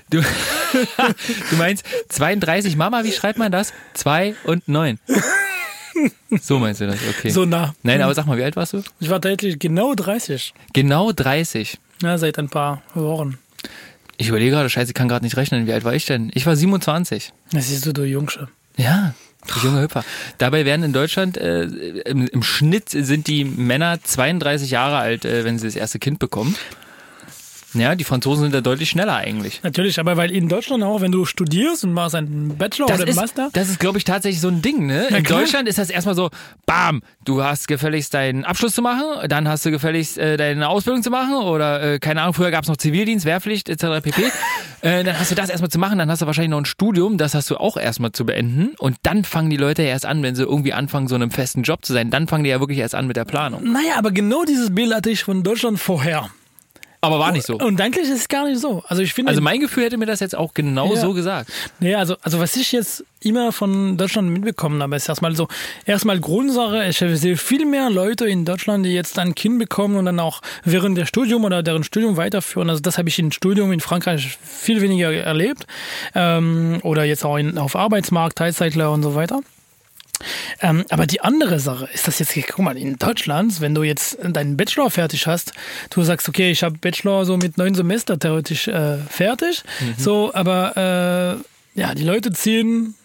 Du, 0.10 0.22
du 0.22 1.56
meinst 1.58 1.86
32 2.10 2.76
Mama, 2.76 3.04
wie 3.06 3.12
schreibt 3.12 3.40
man 3.40 3.52
das? 3.52 3.74
2 3.94 4.36
und 4.44 4.68
9. 4.68 5.00
So 6.42 6.60
meinst 6.60 6.82
du 6.82 6.88
das, 6.88 6.98
okay. 7.10 7.30
So 7.30 7.46
nah. 7.46 7.74
Nein, 7.84 8.02
aber 8.02 8.14
sag 8.14 8.26
mal, 8.26 8.38
wie 8.38 8.44
alt 8.44 8.56
warst 8.56 8.74
du? 8.74 8.84
Ich 9.00 9.10
war 9.10 9.22
tatsächlich 9.22 9.60
genau 9.60 9.96
30. 9.96 10.54
Genau 10.74 11.12
30. 11.12 11.78
Ja, 12.04 12.18
seit 12.18 12.38
ein 12.38 12.50
paar 12.50 12.82
Wochen. 12.94 13.38
Ich 14.18 14.30
überlege 14.30 14.52
gerade, 14.52 14.70
scheiße, 14.70 14.90
ich 14.90 14.94
kann 14.94 15.08
gerade 15.08 15.26
nicht 15.26 15.38
rechnen. 15.38 15.68
Wie 15.68 15.74
alt 15.74 15.84
war 15.84 15.94
ich 15.94 16.06
denn? 16.06 16.32
Ich 16.34 16.46
war 16.46 16.56
27. 16.56 17.34
Das 17.52 17.68
siehst 17.70 17.86
du, 17.86 17.94
du 17.94 18.04
Jungsche. 18.04 18.48
Ja, 18.76 19.14
junge 19.64 19.82
Hüpfer. 19.82 20.04
Dabei 20.38 20.66
werden 20.66 20.84
in 20.84 20.94
Deutschland 20.94 21.38
äh, 21.38 21.64
im, 21.64 22.28
im 22.28 22.44
Schnitt 22.44 22.90
sind 22.90 23.28
die 23.28 23.46
Männer 23.46 24.00
32 24.04 24.72
Jahre 24.72 24.98
alt, 24.98 25.26
äh, 25.26 25.44
wenn 25.44 25.60
sie 25.60 25.68
das 25.68 25.76
erste 25.76 26.00
Kind 26.00 26.20
bekommen. 26.20 26.56
Ja, 27.80 27.96
die 27.96 28.04
Franzosen 28.04 28.44
sind 28.44 28.56
da 28.56 28.62
deutlich 28.62 28.90
schneller 28.90 29.16
eigentlich. 29.16 29.62
Natürlich, 29.64 30.00
aber 30.00 30.18
weil 30.18 30.32
in 30.32 30.48
Deutschland 30.50 30.84
auch, 30.84 31.02
wenn 31.02 31.12
du 31.12 31.26
studierst 31.26 31.84
und 31.84 31.94
machst 31.94 32.16
einen 32.16 32.58
Bachelor 32.58 32.88
Das 32.88 32.96
oder 32.96 33.04
einen 33.04 33.12
ist, 33.12 33.16
Master, 33.18 33.50
das 33.54 33.70
ist, 33.70 33.80
glaube 33.80 33.98
ich, 33.98 34.04
tatsächlich 34.04 34.42
so 34.42 34.48
ein 34.50 34.62
Ding, 34.62 34.86
ne? 34.86 35.08
Na 35.10 35.18
In 35.18 35.24
klar. 35.24 35.42
Deutschland 35.42 35.68
ist 35.68 35.78
das 35.78 35.90
erstmal 35.90 36.16
so, 36.16 36.30
bam, 36.66 37.02
du 37.26 37.44
hast 37.44 37.68
gefälligst 37.68 38.14
deinen 38.14 38.46
Abschluss 38.46 38.74
zu 38.74 38.82
machen, 38.82 39.04
dann 39.30 39.48
hast 39.48 39.66
du 39.66 39.72
gefälligst 39.72 40.18
äh, 40.18 40.38
deine 40.38 40.68
Ausbildung 40.70 41.04
zu 41.04 41.10
machen 41.10 41.36
oder, 41.36 41.82
äh, 41.94 42.00
keine 42.00 42.22
Ahnung, 42.22 42.34
früher 42.34 42.52
gab 42.52 42.64
es 42.64 42.70
noch 42.70 42.78
Zivildienst, 42.78 43.26
Wehrpflicht 43.26 43.70
etc. 43.70 44.02
pp. 44.04 44.24
äh, 44.82 45.04
dann 45.04 45.20
hast 45.20 45.32
du 45.32 45.36
das 45.36 45.50
erstmal 45.50 45.70
zu 45.70 45.80
machen, 45.80 45.98
dann 46.00 46.10
hast 46.10 46.22
du 46.22 46.26
wahrscheinlich 46.26 46.52
noch 46.52 46.60
ein 46.60 46.66
Studium, 46.66 47.18
das 47.18 47.34
hast 47.34 47.50
du 47.50 47.58
auch 47.58 47.78
erstmal 47.78 48.12
zu 48.12 48.26
beenden 48.26 48.76
und 48.80 48.98
dann 49.04 49.24
fangen 49.24 49.50
die 49.50 49.58
Leute 49.58 49.84
ja 49.84 49.90
erst 49.90 50.06
an, 50.06 50.24
wenn 50.24 50.36
sie 50.36 50.44
irgendwie 50.44 50.74
anfangen, 50.74 51.08
so 51.08 51.16
einem 51.16 51.32
festen 51.32 51.64
Job 51.64 51.86
zu 51.86 51.94
sein, 51.94 52.10
dann 52.10 52.28
fangen 52.28 52.44
die 52.44 52.50
ja 52.50 52.60
wirklich 52.60 52.80
erst 52.80 52.96
an 52.96 53.08
mit 53.08 53.18
der 53.18 53.26
Planung. 53.26 53.64
naja, 53.72 53.96
aber 53.98 54.12
genau 54.12 54.44
dieses 54.46 54.74
Bild 54.74 54.94
hatte 54.94 55.10
ich 55.10 55.24
von 55.24 55.44
Deutschland 55.44 55.80
vorher. 55.80 56.30
Aber 57.00 57.20
war 57.20 57.32
nicht 57.32 57.46
so. 57.46 57.58
Und 57.58 57.80
eigentlich 57.80 58.06
ist 58.10 58.20
es 58.22 58.28
gar 58.28 58.48
nicht 58.48 58.60
so. 58.60 58.84
Also 58.88 59.04
ich 59.04 59.14
finde, 59.14 59.30
Also 59.30 59.42
mein 59.42 59.60
Gefühl 59.60 59.84
hätte 59.84 59.98
mir 59.98 60.06
das 60.08 60.20
jetzt 60.20 60.36
auch 60.36 60.54
genau 60.54 60.94
Ja. 60.96 61.02
so 61.02 61.14
gesagt. 61.14 61.52
nee, 61.80 61.94
also, 61.96 62.16
also 62.24 62.40
was 62.40 62.56
ich 62.56 62.72
jetzt 62.72 63.04
immer 63.22 63.52
von 63.52 63.98
Deutschland 63.98 64.30
mitbekommen 64.30 64.82
habe, 64.82 64.96
ist 64.96 65.08
erstmal 65.08 65.36
so, 65.36 65.48
erstmal 65.86 66.20
Grundsache, 66.20 66.86
ich 66.88 66.98
sehe 66.98 67.38
viel 67.38 67.66
mehr 67.66 67.90
Leute 67.90 68.26
in 68.28 68.46
Deutschland, 68.46 68.86
die 68.86 68.94
jetzt 68.94 69.18
ein 69.20 69.36
Kind 69.36 69.60
bekommen 69.60 69.96
und 69.98 70.06
dann 70.06 70.20
auch 70.20 70.42
während 70.64 70.98
der 70.98 71.06
Studium 71.06 71.44
oder 71.44 71.62
deren 71.64 71.84
Studium 71.84 72.18
weiterführen. 72.18 72.70
Also 72.70 72.82
das 72.82 72.98
habe 72.98 73.10
ich 73.10 73.20
im 73.20 73.32
Studium 73.32 73.72
in 73.72 73.80
Frankreich 73.80 74.38
viel 74.44 74.82
weniger 74.82 75.14
erlebt. 75.14 75.66
Ähm, 76.16 76.80
oder 76.84 77.04
jetzt 77.04 77.24
auch 77.26 77.38
in, 77.38 77.58
auf 77.58 77.76
Arbeitsmarkt, 77.76 78.38
Teilzeitler 78.38 78.92
und 78.92 79.04
so 79.04 79.14
weiter. 79.16 79.42
Ähm, 80.62 80.84
aber 80.90 81.06
die 81.06 81.22
andere 81.22 81.60
Sache 81.60 81.88
ist 81.94 82.08
das 82.08 82.20
jetzt, 82.20 82.36
guck 82.48 82.60
mal, 82.66 82.78
in 82.78 82.98
Deutschland, 82.98 83.62
wenn 83.62 83.76
du 83.76 83.84
jetzt 83.84 84.18
deinen 84.24 84.58
Bachelor 84.58 84.90
fertig 84.90 85.28
hast, 85.28 85.54
du 85.90 86.02
sagst, 86.04 86.28
okay, 86.28 86.52
ich 86.52 86.64
habe 86.64 86.78
Bachelor 86.80 87.26
so 87.26 87.38
mit 87.38 87.58
neun 87.58 87.76
Semester 87.76 88.18
theoretisch 88.18 88.68
äh, 88.68 88.98
fertig, 89.10 89.64
so, 89.98 90.34
aber 90.34 91.42
äh, 91.76 91.80
ja, 91.80 91.94
die 91.94 92.04
Leute 92.04 92.32
ziehen 92.32 92.96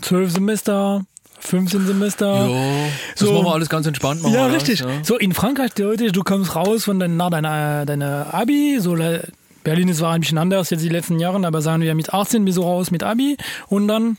zwölf 0.00 0.32
Semester, 0.32 1.04
15 1.40 1.86
Semester. 1.86 2.48
das 3.10 3.18
So. 3.18 3.32
machen 3.32 3.46
wir 3.46 3.52
alles 3.54 3.68
ganz 3.68 3.86
entspannt. 3.86 4.22
machen 4.22 4.34
Ja, 4.34 4.46
wir 4.48 4.54
richtig. 4.54 4.80
ja. 4.80 4.86
So 5.02 5.18
in 5.18 5.34
Frankreich 5.34 5.72
theoretisch, 5.72 6.12
du 6.12 6.22
kommst 6.22 6.54
raus 6.54 6.84
von 6.84 6.98
deiner, 6.98 7.30
deiner, 7.30 7.84
deiner 7.84 8.32
Abi, 8.32 8.78
so 8.80 8.96
Berlin 9.64 9.88
ist 9.88 10.00
war 10.00 10.12
ein 10.12 10.20
bisschen 10.20 10.38
anders 10.38 10.70
jetzt 10.70 10.82
die 10.82 10.88
letzten 10.88 11.18
Jahre, 11.20 11.44
aber 11.46 11.62
sagen 11.62 11.82
wir 11.82 11.94
mit 11.94 12.12
18 12.12 12.44
bist 12.44 12.58
du 12.58 12.62
raus 12.62 12.90
mit 12.90 13.02
Abi 13.02 13.36
und 13.68 13.88
dann 13.88 14.16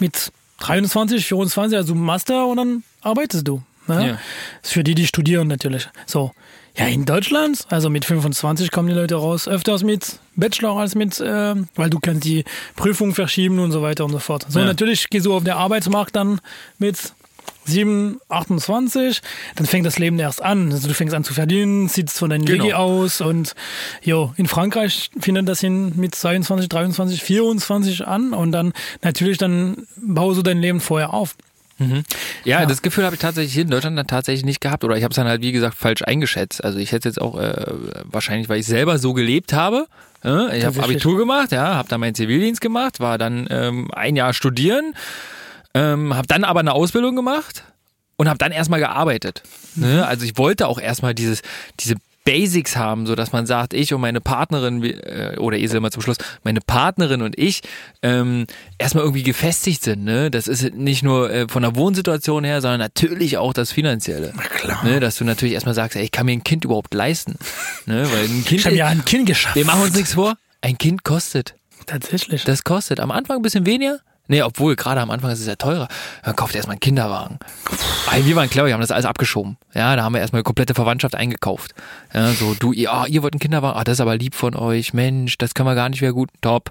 mit 0.00 0.32
23, 0.60 1.26
24, 1.26 1.76
also 1.76 1.94
Master 1.94 2.46
und 2.46 2.56
dann 2.58 2.84
arbeitest 3.02 3.46
du. 3.48 3.62
Ne? 3.88 4.08
Ja. 4.08 4.18
Ist 4.62 4.72
für 4.72 4.84
die, 4.84 4.94
die 4.94 5.06
studieren 5.06 5.48
natürlich. 5.48 5.88
So. 6.06 6.32
Ja, 6.76 6.86
in 6.86 7.04
Deutschland, 7.04 7.66
also 7.68 7.90
mit 7.90 8.04
25 8.04 8.70
kommen 8.70 8.88
die 8.88 8.94
Leute 8.94 9.16
raus, 9.16 9.48
öfters 9.48 9.82
mit 9.82 10.20
Bachelor 10.36 10.78
als 10.78 10.94
mit, 10.94 11.18
äh, 11.20 11.54
weil 11.74 11.90
du 11.90 11.98
kannst 11.98 12.24
die 12.24 12.44
Prüfung 12.76 13.12
verschieben 13.12 13.58
und 13.58 13.72
so 13.72 13.82
weiter 13.82 14.04
und 14.04 14.12
so 14.12 14.20
fort. 14.20 14.46
So, 14.48 14.60
Ja. 14.60 14.66
natürlich 14.66 15.08
gehst 15.10 15.26
du 15.26 15.34
auf 15.34 15.42
der 15.42 15.56
Arbeitsmarkt 15.56 16.14
dann 16.14 16.40
mit 16.78 17.12
7, 17.64 18.20
28, 18.28 19.20
dann 19.56 19.66
fängt 19.66 19.86
das 19.86 19.98
Leben 19.98 20.18
erst 20.18 20.42
an. 20.42 20.72
Also 20.72 20.88
du 20.88 20.94
fängst 20.94 21.14
an 21.14 21.24
zu 21.24 21.34
verdienen, 21.34 21.88
ziehst 21.88 22.18
von 22.18 22.30
deinem 22.30 22.44
Genau. 22.44 22.74
Aus 22.74 23.20
und 23.20 23.54
jo, 24.02 24.32
in 24.36 24.46
Frankreich 24.46 25.10
findet 25.18 25.48
das 25.48 25.60
hin 25.60 25.92
mit 25.96 26.14
22, 26.14 26.68
23, 26.68 27.22
24 27.22 28.06
an 28.06 28.32
und 28.32 28.52
dann 28.52 28.72
natürlich 29.02 29.38
dann 29.38 29.86
baust 29.96 30.38
du 30.38 30.42
dein 30.42 30.58
Leben 30.58 30.80
vorher 30.80 31.12
auf. 31.14 31.36
Ja, 32.44 32.66
das 32.66 32.82
Gefühl 32.82 33.04
habe 33.04 33.14
ich 33.14 33.20
tatsächlich 33.20 33.54
hier 33.54 33.62
in 33.62 33.70
Deutschland 33.70 33.96
dann 33.96 34.06
tatsächlich 34.06 34.44
nicht 34.44 34.60
gehabt 34.60 34.84
oder 34.84 34.96
ich 34.96 35.02
habe 35.02 35.12
es 35.12 35.16
dann 35.16 35.26
halt 35.26 35.40
wie 35.40 35.52
gesagt 35.52 35.74
falsch 35.76 36.02
eingeschätzt. 36.02 36.62
Also 36.62 36.78
ich 36.78 36.92
hätte 36.92 37.08
jetzt 37.08 37.20
auch 37.20 37.38
äh, 37.38 37.54
wahrscheinlich, 38.04 38.48
weil 38.48 38.60
ich 38.60 38.66
selber 38.66 38.98
so 38.98 39.14
gelebt 39.14 39.52
habe. 39.54 39.86
Äh, 40.22 40.58
ich 40.58 40.64
habe. 40.66 40.82
Abitur 40.82 41.16
gemacht, 41.16 41.52
ja, 41.52 41.74
habe 41.74 41.88
dann 41.88 42.00
meinen 42.00 42.14
Zivildienst 42.14 42.60
gemacht, 42.60 43.00
war 43.00 43.16
dann 43.16 43.46
ähm, 43.50 43.90
ein 43.92 44.14
Jahr 44.14 44.34
studieren, 44.34 44.94
ähm, 45.74 46.14
habe 46.14 46.26
dann 46.26 46.44
aber 46.44 46.60
eine 46.60 46.72
Ausbildung 46.72 47.16
gemacht 47.16 47.64
und 48.16 48.28
habe 48.28 48.38
dann 48.38 48.52
erstmal 48.52 48.80
gearbeitet. 48.80 49.42
Ne? 49.76 50.06
Also 50.06 50.24
ich 50.24 50.36
wollte 50.36 50.68
auch 50.68 50.80
erstmal 50.80 51.14
dieses 51.14 51.42
diese 51.78 51.94
Basics 52.24 52.76
haben, 52.76 53.06
so 53.06 53.14
dass 53.14 53.32
man 53.32 53.46
sagt, 53.46 53.72
ich 53.72 53.94
und 53.94 54.00
meine 54.02 54.20
Partnerin 54.20 54.82
äh, 54.84 55.36
oder 55.38 55.56
Esel 55.56 55.80
mal 55.80 55.90
zum 55.90 56.02
Schluss, 56.02 56.18
meine 56.44 56.60
Partnerin 56.60 57.22
und 57.22 57.38
ich 57.38 57.62
ähm, 58.02 58.46
erstmal 58.78 59.04
irgendwie 59.04 59.22
gefestigt 59.22 59.82
sind. 59.82 60.04
Ne? 60.04 60.30
Das 60.30 60.46
ist 60.46 60.74
nicht 60.74 61.02
nur 61.02 61.30
äh, 61.30 61.48
von 61.48 61.62
der 61.62 61.74
Wohnsituation 61.76 62.44
her, 62.44 62.60
sondern 62.60 62.80
natürlich 62.80 63.38
auch 63.38 63.54
das 63.54 63.72
Finanzielle. 63.72 64.32
klar. 64.50 64.84
Ne? 64.84 65.00
Dass 65.00 65.16
du 65.16 65.24
natürlich 65.24 65.54
erstmal 65.54 65.74
sagst, 65.74 65.96
ey, 65.96 66.04
ich 66.04 66.12
kann 66.12 66.26
mir 66.26 66.32
ein 66.32 66.44
Kind 66.44 66.64
überhaupt 66.64 66.92
leisten. 66.92 67.36
Ne? 67.86 68.06
Weil 68.12 68.24
ein 68.24 68.44
Kind, 68.44 68.60
Ich 68.60 68.66
habe 68.66 68.76
ja 68.76 68.88
ein 68.88 69.04
Kind 69.04 69.26
geschafft. 69.26 69.56
wir 69.56 69.64
machen 69.64 69.82
uns 69.82 69.94
nichts 69.94 70.12
vor, 70.12 70.36
ein 70.60 70.76
Kind 70.76 71.04
kostet. 71.04 71.54
Tatsächlich. 71.86 72.44
Das 72.44 72.64
kostet 72.64 73.00
am 73.00 73.10
Anfang 73.10 73.36
ein 73.38 73.42
bisschen 73.42 73.64
weniger. 73.64 73.98
Nee, 74.30 74.42
obwohl, 74.42 74.76
gerade 74.76 75.00
am 75.00 75.10
Anfang 75.10 75.32
ist 75.32 75.40
es 75.40 75.48
ja 75.48 75.56
teurer. 75.56 75.88
Man 76.24 76.36
kauft 76.36 76.54
erstmal 76.54 76.74
einen 76.74 76.80
Kinderwagen. 76.80 77.40
Aber 78.06 78.24
wir 78.24 78.36
waren 78.36 78.48
clever, 78.48 78.68
wir 78.68 78.74
haben 78.74 78.80
das 78.80 78.92
alles 78.92 79.04
abgeschoben. 79.04 79.56
Ja, 79.74 79.96
da 79.96 80.04
haben 80.04 80.14
wir 80.14 80.20
erstmal 80.20 80.38
eine 80.38 80.44
komplette 80.44 80.72
Verwandtschaft 80.72 81.16
eingekauft. 81.16 81.74
Ja, 82.14 82.28
so, 82.28 82.54
du, 82.54 82.72
ihr, 82.72 82.92
ah, 82.92 83.06
ihr 83.08 83.24
wollt 83.24 83.34
einen 83.34 83.40
Kinderwagen, 83.40 83.76
ah, 83.76 83.82
das 83.82 83.94
ist 83.94 84.00
aber 84.00 84.16
lieb 84.16 84.36
von 84.36 84.54
euch, 84.54 84.94
Mensch, 84.94 85.36
das 85.36 85.54
können 85.54 85.68
wir 85.68 85.74
gar 85.74 85.88
nicht 85.88 86.00
mehr 86.00 86.12
gut, 86.12 86.30
top. 86.42 86.70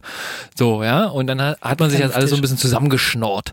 So, 0.55 0.85
ja, 0.85 1.07
und 1.07 1.27
dann 1.27 1.41
hat, 1.41 1.59
hat 1.61 1.81
man 1.81 1.89
sich 1.89 1.99
das 1.99 2.13
alles 2.13 2.29
so 2.29 2.37
ein 2.37 2.41
bisschen 2.41 2.57
zusammengeschnorrt. 2.57 3.51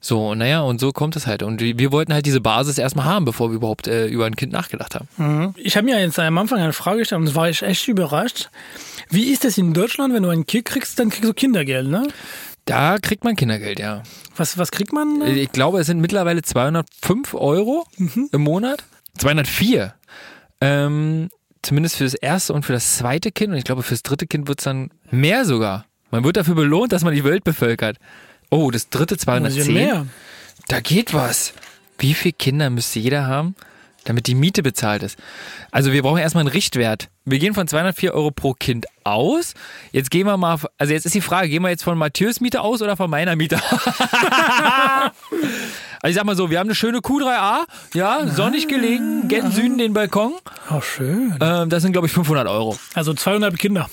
So, 0.00 0.36
naja, 0.36 0.60
und 0.60 0.78
so 0.78 0.92
kommt 0.92 1.16
es 1.16 1.26
halt. 1.26 1.42
Und 1.42 1.60
wir 1.60 1.90
wollten 1.90 2.14
halt 2.14 2.26
diese 2.26 2.40
Basis 2.40 2.78
erstmal 2.78 3.04
haben, 3.04 3.24
bevor 3.24 3.50
wir 3.50 3.56
überhaupt 3.56 3.88
äh, 3.88 4.06
über 4.06 4.26
ein 4.26 4.36
Kind 4.36 4.52
nachgedacht 4.52 4.94
haben. 4.94 5.54
Ich 5.56 5.76
habe 5.76 5.86
mir 5.86 6.00
jetzt 6.00 6.20
am 6.20 6.38
Anfang 6.38 6.60
eine 6.60 6.72
Frage 6.72 7.00
gestellt 7.00 7.20
und 7.20 7.34
war 7.34 7.50
ich 7.50 7.62
echt 7.62 7.88
überrascht. 7.88 8.48
Wie 9.10 9.24
ist 9.24 9.44
das 9.44 9.58
in 9.58 9.74
Deutschland, 9.74 10.14
wenn 10.14 10.22
du 10.22 10.28
ein 10.28 10.46
Kind 10.46 10.66
kriegst, 10.66 10.98
dann 11.00 11.10
kriegst 11.10 11.24
du 11.24 11.34
Kindergeld, 11.34 11.88
ne? 11.88 12.06
Da 12.64 12.98
kriegt 12.98 13.24
man 13.24 13.36
Kindergeld, 13.36 13.78
ja. 13.78 14.02
Was, 14.36 14.58
was 14.58 14.70
kriegt 14.70 14.92
man? 14.92 15.22
Ich 15.22 15.50
glaube, 15.52 15.80
es 15.80 15.86
sind 15.86 16.00
mittlerweile 16.00 16.42
205 16.42 17.34
Euro 17.34 17.86
im 18.32 18.40
Monat. 18.42 18.84
204. 19.18 19.94
Ähm, 20.60 21.30
zumindest 21.62 21.96
für 21.96 22.04
das 22.04 22.14
erste 22.14 22.52
und 22.52 22.64
für 22.64 22.72
das 22.72 22.96
zweite 22.96 23.32
Kind. 23.32 23.52
Und 23.52 23.58
ich 23.58 23.64
glaube, 23.64 23.82
fürs 23.82 24.02
dritte 24.02 24.26
Kind 24.26 24.46
wird 24.48 24.60
es 24.60 24.64
dann 24.64 24.90
mehr 25.10 25.44
sogar. 25.44 25.86
Man 26.10 26.24
wird 26.24 26.36
dafür 26.36 26.54
belohnt, 26.54 26.92
dass 26.92 27.04
man 27.04 27.14
die 27.14 27.24
Welt 27.24 27.44
bevölkert. 27.44 27.96
Oh, 28.50 28.70
das 28.70 28.88
dritte 28.88 29.14
Ein 29.26 29.42
bisschen 29.44 29.64
210. 29.64 29.74
mehr. 29.74 30.06
Da 30.68 30.80
geht 30.80 31.14
was. 31.14 31.52
Wie 31.98 32.14
viele 32.14 32.32
Kinder 32.32 32.70
müsste 32.70 32.98
jeder 32.98 33.26
haben, 33.26 33.54
Damit 34.04 34.26
die 34.26 34.34
Miete 34.34 34.62
bezahlt 34.62 35.02
ist. 35.02 35.18
Also 35.70 35.92
wir 35.92 36.02
brauchen 36.02 36.18
erstmal 36.18 36.42
einen 36.42 36.50
Richtwert. 36.50 37.08
Wir 37.24 37.38
gehen 37.38 37.54
von 37.54 37.68
204 37.68 38.14
Euro 38.14 38.30
pro 38.30 38.54
Kind 38.54 38.86
aus. 39.04 39.54
Jetzt 39.92 40.10
gehen 40.10 40.26
wir 40.26 40.36
mal, 40.36 40.58
also 40.78 40.92
jetzt 40.92 41.04
ist 41.06 41.14
die 41.14 41.20
Frage, 41.20 41.48
gehen 41.48 41.62
wir 41.62 41.68
jetzt 41.68 41.84
von 41.84 41.96
Matthäus 41.98 42.40
Miete 42.40 42.62
aus 42.62 42.80
oder 42.82 42.96
von 42.96 43.10
meiner 43.10 43.36
Miete? 43.36 43.56
also 46.00 46.08
ich 46.08 46.14
sag 46.14 46.24
mal 46.24 46.34
so, 46.36 46.50
wir 46.50 46.58
haben 46.58 46.68
eine 46.68 46.74
schöne 46.74 46.98
Q3A, 46.98 47.64
ja, 47.94 48.26
sonnig 48.26 48.68
gelegen, 48.68 49.28
gen 49.28 49.52
Süden 49.52 49.78
den 49.78 49.92
Balkon. 49.92 50.32
Oh, 50.70 50.80
schön. 50.80 51.36
Ähm, 51.40 51.68
das 51.68 51.82
sind 51.82 51.92
glaube 51.92 52.06
ich 52.06 52.12
500 52.12 52.48
Euro. 52.48 52.78
Also 52.94 53.12
zweieinhalb 53.14 53.58
Kinder. 53.58 53.88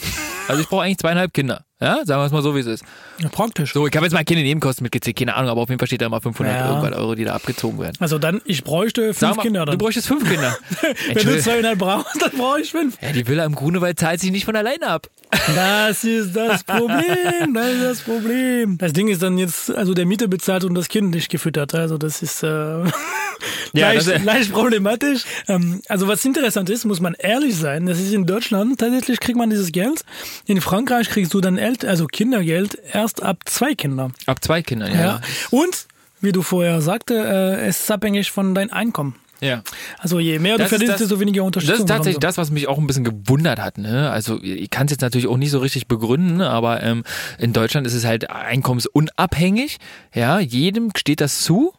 Also 0.48 0.62
ich 0.62 0.70
brauche 0.70 0.84
eigentlich 0.84 1.00
zweieinhalb 1.00 1.34
Kinder. 1.34 1.66
Ja, 1.80 2.04
sagen 2.06 2.22
wir 2.22 2.26
es 2.26 2.32
mal 2.32 2.42
so, 2.42 2.56
wie 2.56 2.60
es 2.62 2.66
ist. 2.66 2.84
Ja, 3.20 3.30
praktisch. 3.30 3.72
So, 3.74 3.86
ich 3.86 3.96
habe 3.96 4.04
jetzt 4.06 4.13
mal 4.13 4.24
keine 4.26 4.42
Nebenkosten 4.42 4.84
mitgezählt, 4.84 5.16
keine 5.16 5.36
Ahnung, 5.36 5.52
aber 5.52 5.62
auf 5.62 5.70
jeden 5.70 5.78
Fall 5.78 5.86
steht 5.88 6.02
da 6.02 6.10
mal 6.10 6.20
500 6.20 6.56
Ja. 6.56 6.70
irgendwas 6.70 6.94
Euro, 7.00 7.13
die 7.13 7.24
da 7.24 7.36
abgezogen 7.36 7.80
werden. 7.80 7.96
Also 8.00 8.18
dann, 8.18 8.42
ich 8.46 8.63
bräuchte 8.63 9.13
fünf 9.13 9.36
mal, 9.36 9.44
Kinder 9.44 9.60
du 9.66 9.72
dann. 9.72 9.78
bräuchtest 9.78 10.08
fünf 10.08 10.28
Kinder. 10.28 10.58
Wenn 10.82 10.94
du 10.94 11.10
Entschuldigung. 11.12 11.40
zweieinhalb 11.42 11.78
brauchst, 11.80 12.20
dann 12.20 12.32
brauche 12.32 12.62
ich 12.62 12.72
fünf. 12.72 12.98
Ja, 13.00 13.12
die 13.12 13.28
Villa 13.28 13.46
im 13.46 13.54
Grunewald 13.54 14.00
zahlt 14.00 14.20
sich 14.22 14.32
nicht 14.32 14.46
von 14.46 14.56
alleine 14.56 14.88
ab. 14.88 15.08
Das 15.56 16.04
ist 16.04 16.36
das 16.36 16.63
Problem. 16.63 17.54
Das 17.54 17.68
ist 17.74 17.84
das 17.84 18.00
Problem. 18.02 18.78
Das 18.80 18.94
Ding 18.94 19.08
ist 19.08 19.22
dann 19.22 19.38
jetzt, 19.38 19.70
also 19.70 19.94
der 19.94 20.06
Mieter 20.08 20.28
bezahlt 20.28 20.63
und 20.63 20.74
das 20.74 20.88
Kind 20.90 21.12
nicht 21.12 21.30
gefüttert. 21.30 21.76
Also 21.76 21.98
das 22.00 22.24
ist 22.24 22.42
äh, 22.44 22.48
leicht, 23.74 24.08
das- 24.08 24.24
leicht 24.24 24.52
problematisch. 24.52 25.24
Ähm, 25.48 25.82
also 25.90 26.08
was 26.08 26.24
interessant 26.26 26.70
ist, 26.70 26.86
muss 26.86 27.00
man 27.02 27.13
ehrlich 27.20 27.56
sein. 27.56 27.86
Das 27.86 28.00
ist 28.00 28.13
in 28.13 28.26
Deutschland 28.26 28.80
tatsächlich 28.80 29.20
kriegt 29.20 29.38
man 29.38 29.50
dieses 29.52 29.72
Geld. 29.72 30.02
In 30.46 30.60
Frankreich 30.62 31.10
kriegst 31.10 31.34
du 31.34 31.42
dann 31.42 31.58
El 31.67 31.88
also 31.89 32.06
Kindergeld 32.08 32.77
erst 32.93 33.21
ab 33.23 33.39
zwei 33.45 33.75
Kinder. 33.75 34.12
Ab 34.25 34.43
zwei 34.43 34.62
Kindern, 34.62 34.91
Ja. 34.93 34.99
ja. 34.99 35.21
Und 35.51 35.88
wie 36.21 36.32
du 36.32 36.41
vorher 36.41 36.82
sagte, 36.82 37.13
äh, 37.15 37.67
es 37.67 37.82
ist 37.82 37.91
abhängig 37.91 38.32
von 38.32 38.56
deinem 38.56 38.71
Einkommen. 38.71 39.15
Ja. 39.39 39.62
Also 39.99 40.19
je 40.19 40.39
mehr 40.39 40.53
du 40.53 40.58
Das 40.63 40.65
ist 40.65 40.69
verdienst, 40.69 40.93
das- 40.93 40.99
desto 41.01 41.19
weniger 41.19 41.41
Das 41.41 41.45
Unterstützung. 41.45 41.86
ist 41.86 41.89
tatsächlich 41.89 42.19
das, 42.19 42.38
was 42.39 42.49
mich 42.49 42.67
auch 42.67 42.80
ein 42.80 42.88
bisschen 42.88 43.03
gewundert 43.03 43.60
hat. 43.60 43.77
Ne? 43.77 44.10
Also 44.10 44.41
ich 44.41 44.71
kann 44.71 44.88
es 44.88 44.91
jetzt 44.91 45.01
natürlich 45.01 45.27
auch 45.27 45.38
nicht 45.38 45.51
so 45.51 45.60
richtig 45.60 45.88
begründen, 45.88 46.41
aber 46.41 46.82
ähm, 46.82 47.03
in 47.38 47.53
Deutschland 47.53 47.86
ist 47.86 47.93
es 47.93 48.03
halt 48.03 48.32
einkommensunabhängig. 48.32 49.77
Ja, 50.13 50.39
jedem 50.39 50.89
steht 50.97 51.21
das 51.21 51.41
zu, 51.43 51.73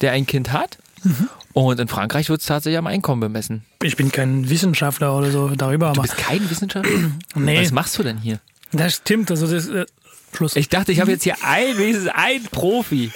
der 0.00 0.12
ein 0.12 0.26
Kind 0.26 0.52
hat. 0.52 0.78
Mhm. 1.04 1.28
Und 1.52 1.78
in 1.78 1.86
Frankreich 1.86 2.30
wird 2.30 2.40
es 2.40 2.46
tatsächlich 2.46 2.78
am 2.78 2.88
Einkommen 2.88 3.20
bemessen. 3.20 3.64
du. 3.78 3.86
Ich 3.86 3.96
bin 3.96 4.10
kein 4.10 4.50
Wissenschaftler 4.50 5.16
oder 5.16 5.30
so 5.30 5.50
darüber, 5.50 5.92
Du 5.92 6.02
bist 6.02 6.16
kein 6.16 6.50
Wissenschaftler? 6.50 7.12
Nee. 7.36 7.62
Was 7.62 7.70
machst 7.70 7.96
du 7.98 8.02
denn 8.02 8.18
hier? 8.18 8.40
Das 8.72 8.94
stimmt. 8.96 9.30
Also 9.30 9.46
das 9.46 9.68
äh, 9.68 9.86
Schluss. 10.34 10.56
Ich 10.56 10.68
dachte, 10.68 10.92
ich 10.92 11.00
habe 11.00 11.12
jetzt 11.12 11.22
hier 11.24 11.36
ein, 11.44 11.78
wenigstens 11.78 12.08
ein 12.08 12.42
Profi. 12.50 13.10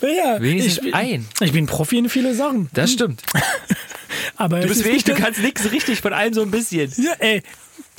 ja, 0.00 0.40
wenigstens 0.40 0.76
ich, 0.78 0.82
bin- 0.82 0.94
ein. 0.94 1.26
Ich 1.40 1.52
bin 1.52 1.66
Profi 1.66 1.98
in 1.98 2.08
viele 2.08 2.34
Sachen. 2.34 2.68
Das 2.74 2.92
stimmt. 2.92 3.22
Aber 4.36 4.60
Du 4.60 4.68
bist 4.68 4.80
ist 4.80 4.86
wie 4.86 4.90
ich, 4.96 5.04
du 5.04 5.14
kannst 5.14 5.40
nichts 5.40 5.70
richtig 5.70 6.00
von 6.00 6.12
allem 6.12 6.34
so 6.34 6.42
ein 6.42 6.50
bisschen. 6.50 6.92
Ja, 6.96 7.12
ey. 7.20 7.42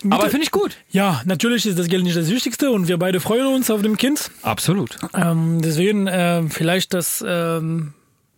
Aber 0.09 0.29
finde 0.29 0.43
ich 0.43 0.51
gut. 0.51 0.77
Ja, 0.89 1.21
natürlich 1.25 1.65
ist 1.65 1.79
das 1.79 1.87
Geld 1.87 2.03
nicht 2.03 2.17
das 2.17 2.29
Wichtigste 2.29 2.69
und 2.71 2.87
wir 2.89 2.97
beide 2.97 3.19
freuen 3.21 3.47
uns 3.47 3.71
auf 3.71 3.81
dem 3.81 3.95
Kind. 3.97 4.29
Absolut. 4.41 4.97
Ähm, 5.13 5.61
deswegen 5.63 6.07
äh, 6.07 6.43
vielleicht 6.49 6.93
das 6.93 7.23
ähm, 7.25 7.93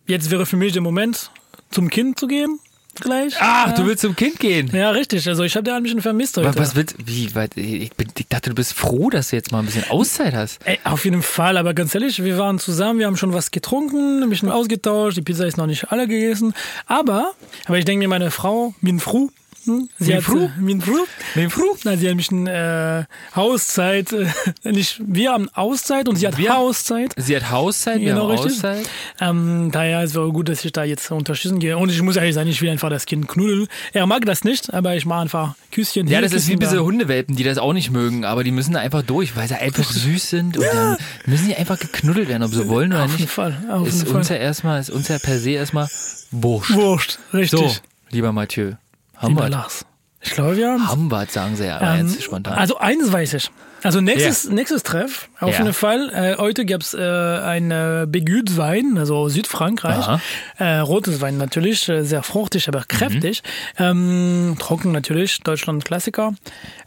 jetzt 0.06 0.30
wäre 0.30 0.46
für 0.46 0.56
mich 0.56 0.72
der 0.72 0.82
Moment, 0.82 1.30
zum 1.70 1.90
Kind 1.90 2.18
zu 2.18 2.28
gehen. 2.28 2.60
Gleich. 3.00 3.34
Ach, 3.38 3.68
ja. 3.68 3.72
du 3.74 3.86
willst 3.86 4.02
zum 4.02 4.16
Kind 4.16 4.40
gehen. 4.40 4.70
Ja, 4.72 4.90
richtig. 4.90 5.26
Also 5.28 5.42
ich 5.42 5.54
habe 5.56 5.64
da 5.64 5.76
ein 5.76 5.82
bisschen 5.82 6.02
vermisst 6.02 6.36
heute. 6.36 6.48
Was, 6.48 6.56
was 6.56 6.76
willst 6.76 6.96
wie? 7.04 7.34
Weil, 7.34 7.48
ich, 7.56 7.92
bin, 7.92 8.08
ich 8.16 8.28
dachte, 8.28 8.50
du 8.50 8.56
bist 8.56 8.74
froh, 8.74 9.10
dass 9.10 9.30
du 9.30 9.36
jetzt 9.36 9.52
mal 9.52 9.60
ein 9.60 9.66
bisschen 9.66 9.88
Auszeit 9.90 10.34
hast. 10.34 10.60
Ey, 10.64 10.78
auf 10.84 11.04
jeden 11.04 11.22
Fall, 11.22 11.56
aber 11.56 11.74
ganz 11.74 11.94
ehrlich, 11.94 12.22
wir 12.22 12.38
waren 12.38 12.58
zusammen, 12.58 12.98
wir 12.98 13.06
haben 13.06 13.16
schon 13.16 13.32
was 13.32 13.50
getrunken, 13.50 14.22
ein 14.22 14.30
bisschen 14.30 14.50
ausgetauscht, 14.50 15.16
die 15.16 15.22
Pizza 15.22 15.46
ist 15.46 15.56
noch 15.56 15.66
nicht 15.66 15.90
alle 15.92 16.06
gegessen, 16.06 16.54
aber, 16.86 17.32
aber 17.66 17.78
ich 17.78 17.84
denke 17.84 18.04
mir, 18.04 18.08
meine 18.08 18.30
Frau, 18.30 18.74
bin 18.80 19.00
froh, 19.00 19.30
hm? 19.64 19.88
sie 19.98 20.20
froh? 20.20 20.44
äh, 20.56 20.60
bin 20.60 20.80
froh, 20.80 21.06
Bin 21.34 21.50
froh? 21.50 21.76
Na, 21.84 21.96
sie 21.96 22.06
hat 22.06 22.12
ein 22.12 22.16
bisschen 22.16 22.46
äh, 22.46 23.04
Auszeit, 23.34 24.12
äh, 24.12 24.26
nicht, 24.70 25.00
wir 25.06 25.32
haben 25.32 25.48
Auszeit 25.54 26.08
und 26.08 26.16
sie 26.16 26.26
hat 26.26 26.38
Wir- 26.38 26.56
Auszeit. 26.56 27.12
Sie 27.16 27.34
hat 27.36 27.50
Hauszeit, 27.50 28.00
wir 28.00 28.08
Genau, 28.14 28.24
haben 28.24 28.30
richtig. 28.32 28.52
Auszeit. 28.54 28.88
Ähm, 29.20 29.70
daher 29.72 30.02
ist 30.04 30.16
es 30.16 30.32
gut, 30.32 30.48
dass 30.48 30.64
ich 30.64 30.72
da 30.72 30.84
jetzt 30.84 31.10
unterstützen 31.10 31.58
gehe. 31.58 31.76
Und 31.78 31.90
ich 31.90 32.00
muss 32.02 32.16
ehrlich 32.16 32.34
sein, 32.34 32.46
ich 32.48 32.60
will 32.62 32.70
einfach 32.70 32.90
das 32.90 33.06
Kind 33.06 33.28
knuddeln. 33.28 33.66
Er 33.92 34.06
mag 34.06 34.24
das 34.24 34.44
nicht, 34.44 34.72
aber 34.72 34.96
ich 34.96 35.06
mache 35.06 35.20
einfach 35.22 35.54
Küsschen. 35.72 36.08
Ja, 36.08 36.20
das 36.20 36.32
ist 36.32 36.48
wie 36.48 36.56
diese 36.56 36.82
Hundewelpen, 36.82 37.36
die 37.36 37.44
das 37.44 37.58
auch 37.58 37.72
nicht 37.72 37.90
mögen, 37.90 38.24
aber 38.24 38.44
die 38.44 38.50
müssen 38.50 38.72
da 38.74 38.80
einfach 38.80 39.02
durch, 39.02 39.36
weil 39.36 39.48
sie 39.48 39.54
einfach 39.60 39.84
süß 39.90 40.30
sind 40.30 40.56
und 40.58 40.64
dann 40.64 40.96
müssen 41.26 41.48
die 41.48 41.56
einfach 41.56 41.78
geknuddelt 41.78 42.28
werden, 42.28 42.42
ob 42.42 42.52
sie 42.52 42.68
wollen 42.68 42.92
oder 42.92 43.04
Auf 43.04 43.10
jeden 43.12 43.22
nicht. 43.22 43.32
Fall, 43.32 43.56
auf 43.70 43.86
Ist 43.86 43.98
jeden 44.04 44.16
uns 44.16 44.28
Fall. 44.28 44.36
ja 44.36 44.42
erstmal, 44.42 44.80
ist 44.80 44.90
uns 44.90 45.08
ja 45.08 45.18
per 45.18 45.38
se 45.38 45.50
erstmal 45.50 45.88
wurscht. 46.30 46.72
Wurscht, 46.74 47.18
richtig. 47.32 47.58
So, 47.60 47.70
lieber 48.10 48.32
Mathieu. 48.32 48.72
Haben 49.18 49.36
wir 49.36 49.48
Lars. 49.48 49.84
Ich 50.20 50.30
glaube, 50.32 50.56
wir 50.56 50.68
haben 50.72 50.88
Haben 50.88 51.08
wir, 51.10 51.26
sagen 51.26 51.54
sie 51.54 51.66
ja, 51.66 51.94
Ähm, 51.94 52.08
jetzt 52.08 52.22
spontan. 52.24 52.54
Also 52.58 52.78
eins 52.78 53.12
weiß 53.12 53.34
ich. 53.34 53.50
Also 53.84 54.00
nächstes, 54.00 54.48
nächstes 54.50 54.82
Treff, 54.82 55.28
auf 55.38 55.52
Ja. 55.52 55.58
jeden 55.60 55.72
Fall. 55.72 56.10
Äh, 56.12 56.36
heute 56.38 56.66
gab's 56.66 56.94
äh, 56.94 56.98
ein 57.00 57.70
äh, 57.70 58.06
Begüt-Wein, 58.08 58.98
also 58.98 59.28
Südfrankreich. 59.28 59.96
Aha. 60.08 60.20
Äh, 60.58 60.78
rotes 60.80 61.20
Wein 61.20 61.38
natürlich, 61.38 61.88
äh, 61.88 62.02
sehr 62.02 62.24
fruchtig, 62.24 62.66
aber 62.66 62.82
kräftig. 62.88 63.44
Mhm. 63.78 63.84
Ähm, 63.84 64.56
trocken 64.58 64.90
natürlich, 64.90 65.38
Deutschland-Klassiker. 65.44 66.34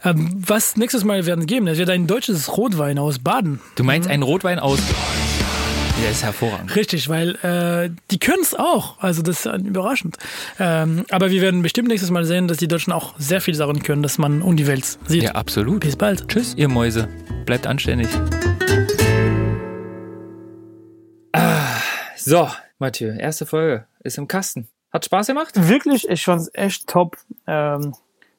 Ähm, 0.04 0.42
was 0.46 0.76
nächstes 0.76 1.02
Mal 1.04 1.24
werden 1.24 1.46
geben? 1.46 1.66
Es 1.68 1.78
wird 1.78 1.88
ein 1.88 2.06
deutsches 2.06 2.54
Rotwein 2.58 2.98
aus 2.98 3.18
Baden. 3.20 3.60
Du 3.76 3.84
meinst 3.84 4.10
einen 4.10 4.22
Rotwein 4.22 4.58
aus. 4.58 4.78
Der 6.00 6.10
ist 6.10 6.24
hervorragend. 6.24 6.74
Richtig, 6.74 7.08
weil 7.08 7.36
äh, 7.42 7.90
die 8.10 8.18
können 8.18 8.42
es 8.42 8.54
auch. 8.54 8.98
Also 8.98 9.22
das 9.22 9.46
ist 9.46 9.66
überraschend. 9.66 10.16
Ähm, 10.58 11.04
aber 11.10 11.30
wir 11.30 11.40
werden 11.42 11.62
bestimmt 11.62 11.88
nächstes 11.88 12.10
Mal 12.10 12.24
sehen, 12.24 12.48
dass 12.48 12.58
die 12.58 12.68
Deutschen 12.68 12.92
auch 12.92 13.14
sehr 13.18 13.40
viel 13.40 13.54
Sachen 13.54 13.82
können, 13.82 14.02
dass 14.02 14.18
man 14.18 14.42
um 14.42 14.56
die 14.56 14.66
Welt 14.66 14.98
sieht. 15.06 15.22
Ja, 15.22 15.32
absolut. 15.32 15.80
Bis 15.80 15.96
bald. 15.96 16.28
Tschüss, 16.28 16.54
ihr 16.56 16.68
Mäuse. 16.68 17.08
Bleibt 17.46 17.66
anständig. 17.66 18.08
Ah, 21.32 21.80
so, 22.16 22.48
Mathieu, 22.78 23.12
erste 23.16 23.46
Folge 23.46 23.86
ist 24.00 24.18
im 24.18 24.28
Kasten. 24.28 24.68
Hat 24.92 25.04
Spaß 25.04 25.28
gemacht? 25.28 25.52
wirklich, 25.68 26.08
ich 26.08 26.24
fand 26.24 26.42
es 26.42 26.50
echt 26.54 26.86
top, 26.86 27.16
ähm, 27.46 27.94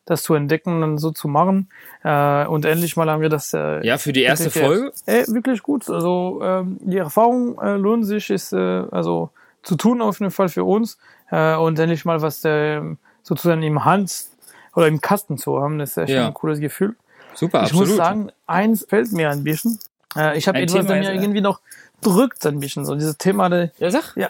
das 0.06 0.24
zu 0.24 0.34
entdecken 0.34 0.84
und 0.84 0.98
so 0.98 1.12
zu 1.12 1.28
machen. 1.28 1.70
Äh, 2.04 2.46
und 2.46 2.66
endlich 2.66 2.96
mal 2.98 3.10
haben 3.10 3.22
wir 3.22 3.30
das. 3.30 3.54
Äh, 3.54 3.86
Ja, 3.86 3.98
für 3.98 4.14
die 4.14 4.24
erste 4.24 4.46
wirklich, 4.46 4.64
Folge. 4.64 4.92
Äh, 5.06 5.28
wirklich 5.28 5.64
gut. 5.64 5.90
Also 5.90 6.42
ähm, 6.44 6.78
die 6.82 6.98
Erfahrung 6.98 7.58
äh, 7.62 7.76
lohnt 7.76 8.06
sich, 8.06 8.30
ist 8.30 8.54
äh, 8.54 8.58
also 8.92 9.30
zu 9.64 9.76
tun 9.76 10.02
auf 10.02 10.20
jeden 10.20 10.32
Fall 10.32 10.50
für 10.50 10.64
uns. 10.66 10.98
Äh, 11.32 11.56
und 11.56 11.80
endlich 11.80 12.06
mal 12.06 12.22
was 12.22 12.44
äh, 12.46 12.82
sozusagen 13.22 13.64
im 13.64 13.86
Hand 13.86 14.26
oder 14.76 14.88
im 14.88 15.00
Kasten 15.02 15.38
zu 15.38 15.62
haben, 15.62 15.80
das 15.80 15.92
ist 15.92 15.98
echt 15.98 16.10
Ja. 16.10 16.28
ein 16.28 16.34
cooles 16.34 16.60
Gefühl. 16.60 16.96
Super, 17.36 17.60
ich 17.60 17.64
absolut. 17.66 17.88
muss 17.88 17.98
sagen, 17.98 18.32
eins 18.46 18.86
fällt 18.88 19.12
mir 19.14 19.30
ein 19.30 19.44
bisschen. 19.44 19.80
Äh, 20.16 20.38
ich 20.38 20.48
habe 20.48 20.60
etwas, 20.60 20.86
Thema 20.86 21.00
mir 21.00 21.10
äh, 21.10 21.16
irgendwie 21.16 21.42
noch 21.42 21.62
drückt 22.04 22.46
ein 22.46 22.60
bisschen. 22.60 22.86
So 22.86 22.96
dieses 22.96 23.18
Thema, 23.18 23.50
der, 23.50 23.72
ja, 23.80 23.90
sag. 23.92 24.16
ja, 24.16 24.30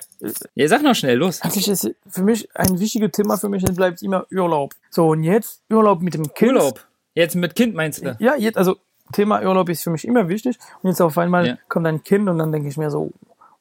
Ja, 0.56 0.68
sag 0.68 0.82
noch 0.84 0.96
schnell, 0.96 1.18
los. 1.18 1.42
eigentlich 1.42 1.68
ist 1.68 1.92
für 2.08 2.24
mich 2.24 2.48
ein 2.56 2.80
wichtiges 2.80 3.12
Thema 3.12 3.38
für 3.38 3.50
mich 3.50 3.64
bleibt 3.66 4.02
immer 4.02 4.26
Urlaub. 4.32 4.74
So, 4.90 5.10
und 5.10 5.24
jetzt 5.24 5.62
Urlaub 5.70 6.02
mit 6.02 6.14
dem 6.14 6.34
Kind. 6.34 6.54
Urlaub. 6.54 6.86
Jetzt 7.16 7.36
mit 7.36 7.56
Kind 7.56 7.76
meinst 7.76 8.04
du? 8.04 8.16
Ja, 8.20 8.36
jetzt, 8.36 8.58
also 8.58 8.78
Thema 9.12 9.42
Urlaub 9.44 9.70
ist 9.70 9.84
für 9.84 9.90
mich 9.92 10.06
immer 10.08 10.30
wichtig. 10.30 10.58
Und 10.82 10.90
jetzt 10.90 11.02
auf 11.02 11.18
einmal 11.18 11.46
Ja. 11.48 11.58
kommt 11.70 11.86
ein 11.88 12.02
Kind 12.04 12.30
und 12.30 12.38
dann 12.40 12.52
denke 12.52 12.70
ich 12.70 12.78
mir 12.78 12.90
so, 12.90 13.12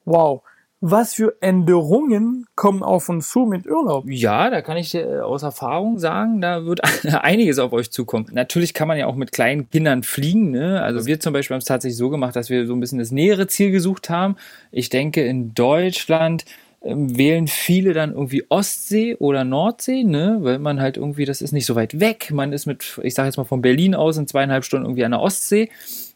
wow, 0.05 0.41
was 0.85 1.13
für 1.13 1.37
Änderungen 1.39 2.45
kommen 2.55 2.83
auf 2.83 3.07
uns 3.07 3.29
zu 3.29 3.45
mit 3.45 3.65
Urlaub? 3.67 4.03
Ja, 4.05 4.49
da 4.49 4.61
kann 4.61 4.75
ich 4.75 4.91
dir 4.91 5.07
äh, 5.09 5.19
aus 5.21 5.41
Erfahrung 5.41 5.97
sagen, 5.97 6.41
da 6.41 6.65
wird 6.65 6.81
einiges 7.05 7.57
auf 7.57 7.71
euch 7.71 7.89
zukommen. 7.89 8.27
Natürlich 8.33 8.73
kann 8.73 8.89
man 8.89 8.97
ja 8.97 9.05
auch 9.05 9.15
mit 9.15 9.31
kleinen 9.31 9.69
Kindern 9.69 10.03
fliegen. 10.03 10.51
Ne? 10.51 10.81
Also 10.81 11.05
wir 11.05 11.21
zum 11.21 11.31
Beispiel 11.31 11.55
haben 11.55 11.59
es 11.59 11.65
tatsächlich 11.65 11.97
so 11.97 12.09
gemacht, 12.09 12.35
dass 12.35 12.49
wir 12.49 12.67
so 12.67 12.73
ein 12.73 12.81
bisschen 12.81 12.99
das 12.99 13.11
nähere 13.11 13.47
Ziel 13.47 13.71
gesucht 13.71 14.09
haben. 14.09 14.35
Ich 14.71 14.89
denke, 14.89 15.25
in 15.25 15.53
Deutschland 15.53 16.43
ähm, 16.81 17.17
wählen 17.17 17.47
viele 17.47 17.93
dann 17.93 18.11
irgendwie 18.11 18.43
Ostsee 18.49 19.15
oder 19.15 19.45
Nordsee, 19.45 20.03
ne? 20.03 20.39
weil 20.41 20.59
man 20.59 20.81
halt 20.81 20.97
irgendwie, 20.97 21.23
das 21.23 21.41
ist 21.41 21.53
nicht 21.53 21.65
so 21.65 21.75
weit 21.75 22.01
weg. 22.01 22.29
Man 22.33 22.51
ist 22.51 22.65
mit, 22.65 22.99
ich 23.03 23.13
sage 23.13 23.27
jetzt 23.27 23.37
mal 23.37 23.45
von 23.45 23.61
Berlin 23.61 23.95
aus 23.95 24.17
in 24.17 24.27
zweieinhalb 24.27 24.65
Stunden 24.65 24.87
irgendwie 24.87 25.05
an 25.05 25.11
der 25.11 25.21
Ostsee 25.21 25.69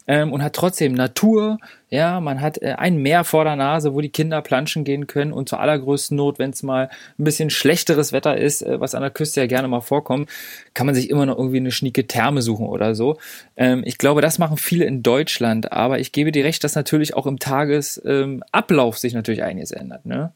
ähm, 0.08 0.32
und 0.34 0.44
hat 0.44 0.54
trotzdem 0.54 0.94
Natur. 0.94 1.60
Ja, 1.90 2.20
man 2.20 2.42
hat 2.42 2.62
äh, 2.62 2.74
ein 2.78 2.98
Meer 2.98 3.24
vor 3.24 3.44
der 3.44 3.56
Nase, 3.56 3.94
wo 3.94 4.02
die 4.02 4.10
Kinder 4.10 4.42
planschen 4.42 4.84
gehen 4.84 5.08
können 5.08 5.32
und 5.32 5.48
zur 5.50 5.60
allergrößten 5.60 6.18
Not, 6.18 6.40
wenn 6.40 6.52
es 6.52 6.64
mal 6.64 6.90
ein 7.20 7.24
bisschen 7.24 7.50
schlechteres 7.50 8.12
Wetter 8.14 8.38
ist, 8.38 8.62
äh, 8.62 8.80
was 8.80 8.96
an 8.96 9.02
der 9.02 9.12
Küste 9.12 9.42
ja 9.42 9.48
gerne 9.48 9.68
mal 9.68 9.82
vorkommt, 9.82 10.30
kann 10.74 10.86
man 10.86 10.96
sich 10.96 11.10
immer 11.10 11.26
noch 11.26 11.38
irgendwie 11.38 11.58
eine 11.58 11.72
schnieke 11.72 12.08
Therme 12.08 12.42
suchen 12.42 12.68
oder 12.68 12.96
so. 12.96 13.18
Ähm, 13.56 13.84
ich 13.86 13.98
glaube, 13.98 14.22
das 14.22 14.40
machen 14.40 14.58
viele 14.58 14.86
in 14.86 15.04
Deutschland, 15.04 15.72
aber 15.72 16.00
ich 16.00 16.12
gebe 16.12 16.32
dir 16.32 16.46
recht, 16.46 16.64
dass 16.64 16.76
natürlich 16.76 17.16
auch 17.16 17.28
im 17.28 17.40
Tagesablauf 17.40 18.96
ähm, 18.96 19.00
sich 19.00 19.14
natürlich 19.14 19.44
einiges 19.44 19.72
ändert. 19.72 20.06
Ne? 20.06 20.32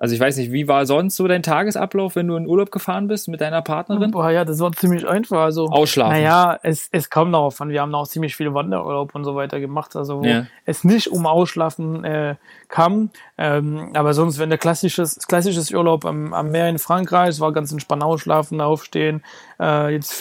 Also 0.00 0.14
ich 0.14 0.20
weiß 0.20 0.36
nicht, 0.36 0.52
wie 0.52 0.68
war 0.68 0.86
sonst 0.86 1.16
so 1.16 1.26
dein 1.26 1.42
Tagesablauf, 1.42 2.14
wenn 2.14 2.28
du 2.28 2.36
in 2.36 2.46
Urlaub 2.46 2.70
gefahren 2.70 3.08
bist 3.08 3.26
mit 3.26 3.40
deiner 3.40 3.62
Partnerin? 3.62 4.12
Boah, 4.12 4.30
ja, 4.30 4.44
das 4.44 4.60
war 4.60 4.70
ziemlich 4.72 5.06
einfach. 5.08 5.40
Also, 5.40 5.66
Ausschlafen. 5.66 6.12
Naja, 6.12 6.56
es, 6.62 6.88
es 6.92 7.10
kam 7.10 7.32
darauf 7.32 7.60
an. 7.60 7.70
Wir 7.70 7.80
haben 7.82 7.92
auch 7.96 8.06
ziemlich 8.06 8.36
viel 8.36 8.54
Wanderurlaub 8.54 9.14
und 9.16 9.24
so 9.24 9.34
weiter 9.34 9.58
gemacht. 9.58 9.96
Also, 9.96 10.20
wo 10.20 10.24
Ja. 10.24 10.46
es 10.64 10.84
nicht 10.84 11.08
um 11.08 11.26
Ausschlafen 11.26 12.04
äh, 12.04 12.36
kam. 12.68 13.10
Ähm, 13.36 13.90
aber 13.94 14.14
sonst, 14.14 14.38
wenn 14.38 14.50
der 14.50 14.58
klassisches, 14.58 15.18
klassisches 15.26 15.72
Urlaub 15.72 16.04
am, 16.04 16.32
am 16.32 16.50
Meer 16.52 16.68
in 16.68 16.78
Frankreich, 16.78 17.30
es 17.30 17.40
war 17.40 17.52
ganz 17.52 17.72
entspannt 17.72 18.04
ausschlafen, 18.04 18.60
aufstehen, 18.60 19.24
äh, 19.60 19.92
jetzt 19.92 20.12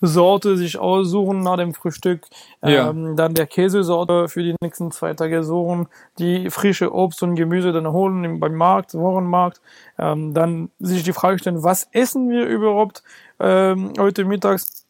Fischsorte 0.00 0.56
sich 0.56 0.78
aussuchen 0.78 1.40
nach 1.40 1.56
dem 1.56 1.74
Frühstück, 1.74 2.22
Ja. 2.62 2.90
ähm, 2.90 3.16
dann 3.16 3.34
der 3.34 3.46
Käsesorte 3.46 4.28
für 4.28 4.42
die 4.42 4.54
nächsten 4.60 4.90
zwei 4.90 5.14
Tage 5.14 5.44
suchen, 5.44 5.88
die 6.18 6.50
frische 6.50 6.92
Obst 6.92 7.22
und 7.22 7.34
Gemüse 7.34 7.72
dann 7.72 7.90
holen 7.92 8.24
im, 8.24 8.40
beim 8.40 8.54
Markt, 8.54 8.94
Wochenmarkt, 8.94 9.60
ähm, 9.98 10.32
dann 10.34 10.70
sich 10.78 11.02
die 11.02 11.12
Frage 11.12 11.38
stellen, 11.38 11.62
was 11.62 11.88
essen 11.92 12.30
wir 12.30 12.46
überhaupt 12.46 13.02
ähm, 13.38 13.92
heute 13.98 14.24
mittags, 14.24 14.86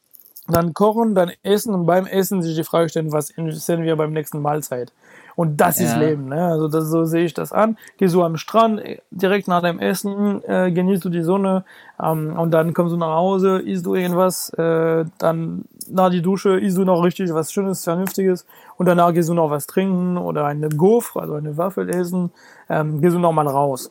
dann 0.49 0.75
kochen, 0.75 1.15
dann 1.15 1.33
essen 1.43 1.75
und 1.75 1.87
beim 1.87 2.07
Essen 2.07 2.43
sich 2.43 2.57
die 2.57 2.65
Frage 2.65 2.89
stellen, 2.89 3.13
was 3.13 3.31
essen 3.31 3.83
wir 3.83 3.97
beim 3.97 4.13
nächsten 4.13 4.41
Mahlzeit. 4.41 4.93
Und 5.37 5.59
das 5.61 5.81
ist 5.81 5.93
Ja. 5.93 5.99
Leben, 5.99 6.27
ne? 6.27 6.47
Also 6.49 6.69
das, 6.69 6.89
so 6.89 7.05
sehe 7.05 7.25
ich 7.25 7.35
das 7.35 7.53
an. 7.53 7.77
Geh 7.97 8.07
so 8.07 8.23
am 8.25 8.37
Strand, 8.37 8.81
äh, 8.81 8.99
direkt 9.11 9.49
nach 9.49 9.63
dem 9.63 9.79
Essen, 9.79 10.43
äh, 10.45 10.71
genießt 10.73 11.05
du 11.05 11.09
die 11.09 11.23
Sonne 11.23 11.65
ähm, 12.03 12.39
und 12.39 12.51
dann 12.53 12.75
kommst 12.75 12.93
du 12.93 12.97
nach 12.99 13.15
Hause, 13.15 13.59
isst 13.59 13.87
du 13.87 13.95
irgendwas, 13.95 14.51
äh, 14.55 15.05
dann 15.19 15.65
nach 15.89 16.11
die 16.11 16.23
Dusche 16.23 16.59
isst 16.59 16.77
du 16.77 16.85
noch 16.85 17.03
richtig 17.03 17.33
was 17.35 17.53
Schönes, 17.53 17.85
Vernünftiges 17.85 18.47
und 18.77 18.87
danach 18.87 19.13
gehst 19.13 19.29
du 19.29 19.35
noch 19.35 19.51
was 19.51 19.67
trinken 19.67 20.17
oder 20.19 20.47
eine 20.47 20.69
Gaufre, 20.69 21.21
also 21.21 21.35
eine 21.35 21.57
Waffel 21.57 21.89
essen, 21.91 22.31
ähm, 22.69 23.01
gehst 23.01 23.15
du 23.15 23.19
noch 23.19 23.33
mal 23.33 23.47
raus. 23.47 23.91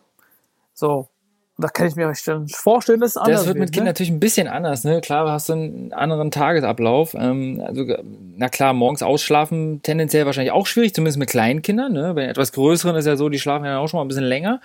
So. 0.74 1.08
Da 1.62 1.68
kann 1.68 1.88
ich 1.88 1.96
mir 1.96 2.12
vorstellen, 2.54 3.02
dass 3.02 3.12
es 3.12 3.18
anders 3.18 3.42
Das 3.42 3.48
wird 3.48 3.58
mit 3.58 3.74
Kind 3.74 3.84
ne? 3.84 3.90
natürlich 3.90 4.12
ein 4.12 4.20
bisschen 4.20 4.48
anders, 4.48 4.86
ne? 4.86 5.02
Klar, 5.02 5.30
hast 5.30 5.50
du 5.50 5.54
einen 5.54 5.92
anderen 5.94 6.32
Tagesablauf. 6.32 7.14
Ähm, 7.14 7.62
also, 7.66 7.86
na 8.38 8.48
klar, 8.48 8.74
morgens 8.74 9.04
ausschlafen 9.04 9.82
tendenziell 9.84 10.26
wahrscheinlich 10.26 10.54
auch 10.54 10.68
schwierig, 10.68 10.94
zumindest 10.94 11.20
mit 11.20 11.30
kleinen 11.30 11.62
Kindern. 11.62 11.92
Ne? 11.92 12.14
Bei 12.14 12.26
etwas 12.26 12.54
größeren 12.54 12.96
ist 12.96 13.06
ja 13.06 13.18
so, 13.18 13.28
die 13.28 13.40
schlafen 13.40 13.66
ja 13.66 13.80
auch 13.80 13.90
schon 13.90 13.98
mal 13.98 14.06
ein 14.06 14.08
bisschen 14.08 14.24
länger. 14.24 14.62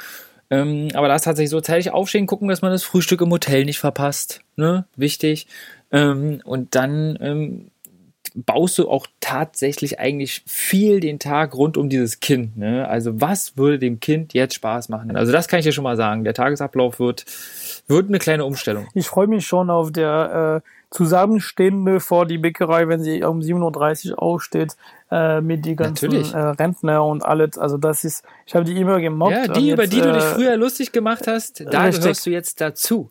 Ähm, 0.50 0.88
aber 0.94 1.08
da 1.08 1.16
ist 1.16 1.24
tatsächlich 1.24 1.50
so 1.50 1.60
zeitig 1.60 1.90
aufstehen, 1.90 2.26
gucken, 2.26 2.48
dass 2.48 2.62
man 2.62 2.70
das 2.70 2.84
Frühstück 2.84 3.20
im 3.20 3.30
Hotel 3.30 3.64
nicht 3.64 3.78
verpasst. 3.78 4.42
Ne? 4.56 4.84
Wichtig. 4.96 5.48
Ähm, 5.90 6.40
und 6.44 6.74
dann 6.74 7.18
ähm, 7.20 7.70
baust 8.34 8.78
du 8.78 8.88
auch 8.88 9.06
tatsächlich 9.20 10.00
eigentlich 10.00 10.42
viel 10.46 10.98
den 11.00 11.18
Tag 11.20 11.54
rund 11.54 11.76
um 11.76 11.88
dieses 11.88 12.18
Kind. 12.18 12.56
Ne? 12.56 12.86
Also 12.88 13.20
was 13.20 13.56
würde 13.56 13.78
dem 13.78 14.00
Kind 14.00 14.34
jetzt 14.34 14.54
Spaß 14.54 14.88
machen? 14.88 15.16
Also 15.16 15.32
das 15.32 15.46
kann 15.46 15.60
ich 15.60 15.64
dir 15.64 15.72
schon 15.72 15.84
mal 15.84 15.96
sagen. 15.96 16.24
Der 16.24 16.34
Tagesablauf 16.34 16.98
wird, 16.98 17.24
wird 17.86 18.08
eine 18.08 18.18
kleine 18.18 18.44
Umstellung. 18.44 18.88
Ich 18.94 19.06
freue 19.06 19.28
mich 19.28 19.46
schon 19.46 19.70
auf 19.70 19.92
der 19.92 20.62
äh, 20.64 20.68
Zusammenstehende 20.90 22.00
vor 22.00 22.26
die 22.26 22.38
Bäckerei, 22.38 22.88
wenn 22.88 23.00
sie 23.00 23.22
um 23.22 23.40
7.30 23.40 24.10
Uhr 24.10 24.22
aufsteht, 24.22 24.76
äh, 25.10 25.40
mit 25.40 25.64
die 25.64 25.76
ganzen 25.76 26.12
äh, 26.12 26.38
Rentner 26.38 27.04
und 27.04 27.24
alles. 27.24 27.56
Also 27.56 27.78
das 27.78 28.04
ist, 28.04 28.24
ich 28.46 28.54
habe 28.54 28.64
die 28.64 28.80
immer 28.80 29.00
gemobbt. 29.00 29.32
Ja, 29.32 29.48
die, 29.48 29.70
über 29.70 29.82
jetzt, 29.82 29.92
die 29.92 30.00
du 30.00 30.12
dich 30.12 30.22
äh, 30.22 30.34
früher 30.34 30.56
lustig 30.56 30.92
gemacht 30.92 31.26
hast, 31.28 31.64
da 31.70 31.82
richtig. 31.82 32.02
gehörst 32.02 32.26
du 32.26 32.30
jetzt 32.30 32.60
dazu. 32.60 33.10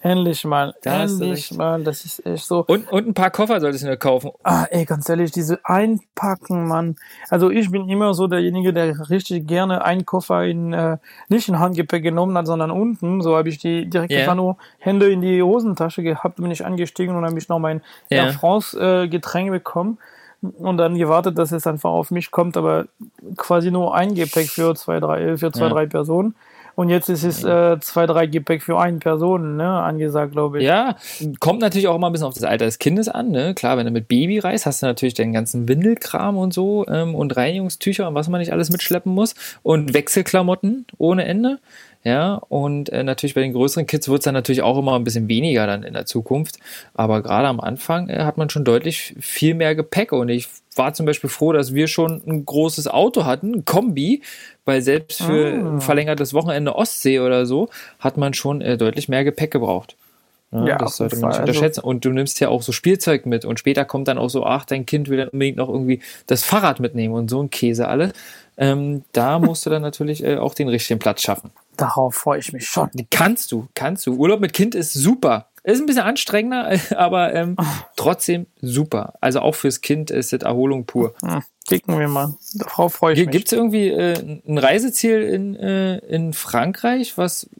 Endlich 0.00 0.44
mal, 0.44 0.74
Da 0.82 1.02
endlich 1.02 1.52
mal, 1.52 1.82
das 1.82 2.04
ist 2.04 2.24
echt 2.26 2.44
so. 2.46 2.64
Und, 2.66 2.90
und 2.90 3.06
ein 3.08 3.14
paar 3.14 3.30
Koffer 3.30 3.60
solltest 3.60 3.84
du 3.84 3.88
dir 3.88 3.96
kaufen. 3.96 4.30
Ah, 4.42 4.64
ey, 4.70 4.84
ganz 4.84 5.08
ehrlich, 5.08 5.30
diese 5.30 5.60
Einpacken, 5.64 6.66
Mann. 6.66 6.96
Also 7.30 7.50
ich 7.50 7.70
bin 7.70 7.88
immer 7.88 8.14
so 8.14 8.26
derjenige, 8.26 8.72
der 8.72 9.08
richtig 9.10 9.46
gerne 9.46 9.84
einen 9.84 10.04
Koffer 10.04 10.44
in, 10.44 10.72
äh, 10.72 10.98
nicht 11.28 11.48
in 11.48 11.58
Handgepäck 11.58 12.02
genommen 12.02 12.36
hat, 12.36 12.46
sondern 12.46 12.70
unten. 12.70 13.20
So 13.22 13.36
habe 13.36 13.48
ich 13.48 13.58
die 13.58 13.88
direkt 13.88 14.12
einfach 14.12 14.34
nur 14.34 14.56
Hände 14.78 15.10
in 15.10 15.20
die 15.20 15.42
Hosentasche 15.42 16.02
gehabt, 16.02 16.36
bin 16.36 16.50
ich 16.50 16.64
angestiegen 16.64 17.14
und 17.16 17.24
habe 17.24 17.38
ich 17.38 17.48
noch 17.48 17.58
mein 17.58 17.80
Ja. 18.08 18.24
Air 18.24 18.32
France 18.32 18.78
äh, 18.78 19.08
Getränk 19.08 19.50
bekommen 19.50 19.98
und 20.58 20.76
dann 20.76 20.96
gewartet, 20.96 21.38
dass 21.38 21.52
es 21.52 21.66
einfach 21.66 21.90
auf 21.90 22.10
mich 22.10 22.30
kommt, 22.30 22.56
aber 22.56 22.86
quasi 23.36 23.70
nur 23.70 23.94
ein 23.94 24.14
Gepäck 24.14 24.48
für 24.48 24.74
zwei, 24.74 25.00
drei, 25.00 25.36
für 25.36 25.50
zwei, 25.52 25.62
Ja. 25.66 25.68
drei 25.70 25.86
Personen. 25.86 26.34
Und 26.76 26.90
jetzt 26.90 27.08
ist 27.08 27.24
es 27.24 27.42
äh, 27.42 27.80
zwei, 27.80 28.04
drei 28.04 28.26
Gepäck 28.26 28.62
für 28.62 28.78
eine 28.78 28.98
Person, 28.98 29.56
ne, 29.56 29.66
angesagt, 29.66 30.32
glaube 30.32 30.58
ich. 30.58 30.64
Ja, 30.64 30.96
kommt 31.40 31.60
natürlich 31.60 31.88
auch 31.88 31.96
immer 31.96 32.10
ein 32.10 32.12
bisschen 32.12 32.26
auf 32.26 32.34
das 32.34 32.42
Alter 32.42 32.66
des 32.66 32.78
Kindes 32.78 33.08
an. 33.08 33.30
Ne? 33.30 33.54
Klar, 33.54 33.78
wenn 33.78 33.86
du 33.86 33.90
mit 33.90 34.08
Baby 34.08 34.38
reist, 34.38 34.66
hast 34.66 34.82
du 34.82 34.86
natürlich 34.86 35.14
den 35.14 35.32
ganzen 35.32 35.68
Windelkram 35.68 36.36
und 36.36 36.52
so 36.52 36.86
ähm, 36.86 37.14
und 37.14 37.34
Reinigungstücher 37.34 38.06
und 38.06 38.14
was 38.14 38.28
man 38.28 38.40
nicht 38.40 38.52
alles 38.52 38.70
mitschleppen 38.70 39.10
muss 39.10 39.34
und 39.62 39.94
Wechselklamotten 39.94 40.86
ohne 40.98 41.24
Ende. 41.24 41.60
Ja, 42.06 42.34
und 42.34 42.88
äh, 42.90 43.02
natürlich 43.02 43.34
bei 43.34 43.40
den 43.40 43.52
größeren 43.52 43.84
Kids 43.88 44.08
wird 44.08 44.20
es 44.20 44.24
dann 44.26 44.34
natürlich 44.34 44.62
auch 44.62 44.78
immer 44.78 44.94
ein 44.94 45.02
bisschen 45.02 45.26
weniger 45.26 45.66
dann 45.66 45.82
in 45.82 45.92
der 45.92 46.06
Zukunft. 46.06 46.60
Aber 46.94 47.20
gerade 47.20 47.48
am 47.48 47.58
Anfang 47.58 48.08
äh, 48.08 48.20
hat 48.20 48.36
man 48.36 48.48
schon 48.48 48.64
deutlich 48.64 49.16
viel 49.18 49.54
mehr 49.54 49.74
Gepäck 49.74 50.12
und 50.12 50.28
ich 50.28 50.46
war 50.76 50.94
zum 50.94 51.04
Beispiel 51.04 51.28
froh, 51.28 51.52
dass 51.52 51.74
wir 51.74 51.88
schon 51.88 52.22
ein 52.24 52.46
großes 52.46 52.86
Auto 52.86 53.24
hatten, 53.24 53.54
ein 53.56 53.64
Kombi, 53.64 54.22
weil 54.64 54.82
selbst 54.82 55.20
für 55.20 55.48
ein 55.48 55.80
verlängertes 55.80 56.32
Wochenende 56.32 56.76
Ostsee 56.76 57.18
oder 57.18 57.44
so 57.44 57.70
hat 57.98 58.16
man 58.16 58.34
schon 58.34 58.60
äh, 58.60 58.76
deutlich 58.76 59.08
mehr 59.08 59.24
Gepäck 59.24 59.50
gebraucht. 59.50 59.96
Ja, 60.52 60.64
Ja, 60.64 60.78
das 60.78 60.98
sollte 60.98 61.16
man 61.16 61.30
nicht. 61.30 61.40
Also- 61.40 61.50
unterschätzen. 61.50 61.80
Und 61.80 62.04
du 62.04 62.10
nimmst 62.10 62.38
ja 62.38 62.50
auch 62.50 62.62
so 62.62 62.70
Spielzeug 62.70 63.26
mit 63.26 63.44
und 63.44 63.58
später 63.58 63.84
kommt 63.84 64.06
dann 64.06 64.18
auch 64.18 64.30
so, 64.30 64.46
ach, 64.46 64.64
dein 64.64 64.86
Kind 64.86 65.08
will 65.08 65.18
dann 65.18 65.28
unbedingt 65.30 65.56
noch 65.56 65.68
irgendwie 65.68 65.98
das 66.28 66.44
Fahrrad 66.44 66.78
mitnehmen 66.78 67.14
und 67.14 67.28
so 67.30 67.42
ein 67.42 67.50
Käse 67.50 67.88
alle. 67.88 68.12
Ähm, 68.58 69.02
da 69.10 69.40
musst 69.40 69.66
du 69.66 69.70
dann 69.70 69.82
natürlich 69.82 70.22
äh, 70.22 70.36
auch 70.36 70.54
den 70.54 70.68
richtigen 70.68 71.00
Platz 71.00 71.22
schaffen. 71.22 71.50
Darauf 71.76 72.14
freue 72.14 72.38
ich 72.38 72.52
mich 72.52 72.66
schon. 72.66 72.90
Kannst 73.10 73.52
du, 73.52 73.68
kannst 73.74 74.06
du. 74.06 74.14
Urlaub 74.14 74.40
mit 74.40 74.52
Kind 74.52 74.74
ist 74.74 74.92
super. 74.92 75.50
Ist 75.62 75.80
ein 75.80 75.86
bisschen 75.86 76.02
anstrengender, 76.02 76.78
aber 76.96 77.34
ähm, 77.34 77.56
trotzdem 77.96 78.46
super. 78.60 79.14
Also 79.20 79.40
auch 79.40 79.56
fürs 79.56 79.80
Kind 79.80 80.10
ist 80.10 80.32
es 80.32 80.42
Erholung 80.42 80.86
pur. 80.86 81.14
Kicken 81.66 81.98
wir 81.98 82.06
mal. 82.06 82.34
Darauf 82.54 82.94
freue 82.94 83.14
ich 83.14 83.18
mich. 83.18 83.30
Gibt 83.30 83.46
es 83.46 83.52
irgendwie 83.52 83.88
äh, 83.88 84.16
ein 84.46 84.58
Reiseziel 84.58 85.22
in, 85.22 85.56
äh, 85.56 85.98
in 85.98 86.32
Frankreich, 86.32 87.18
was 87.18 87.50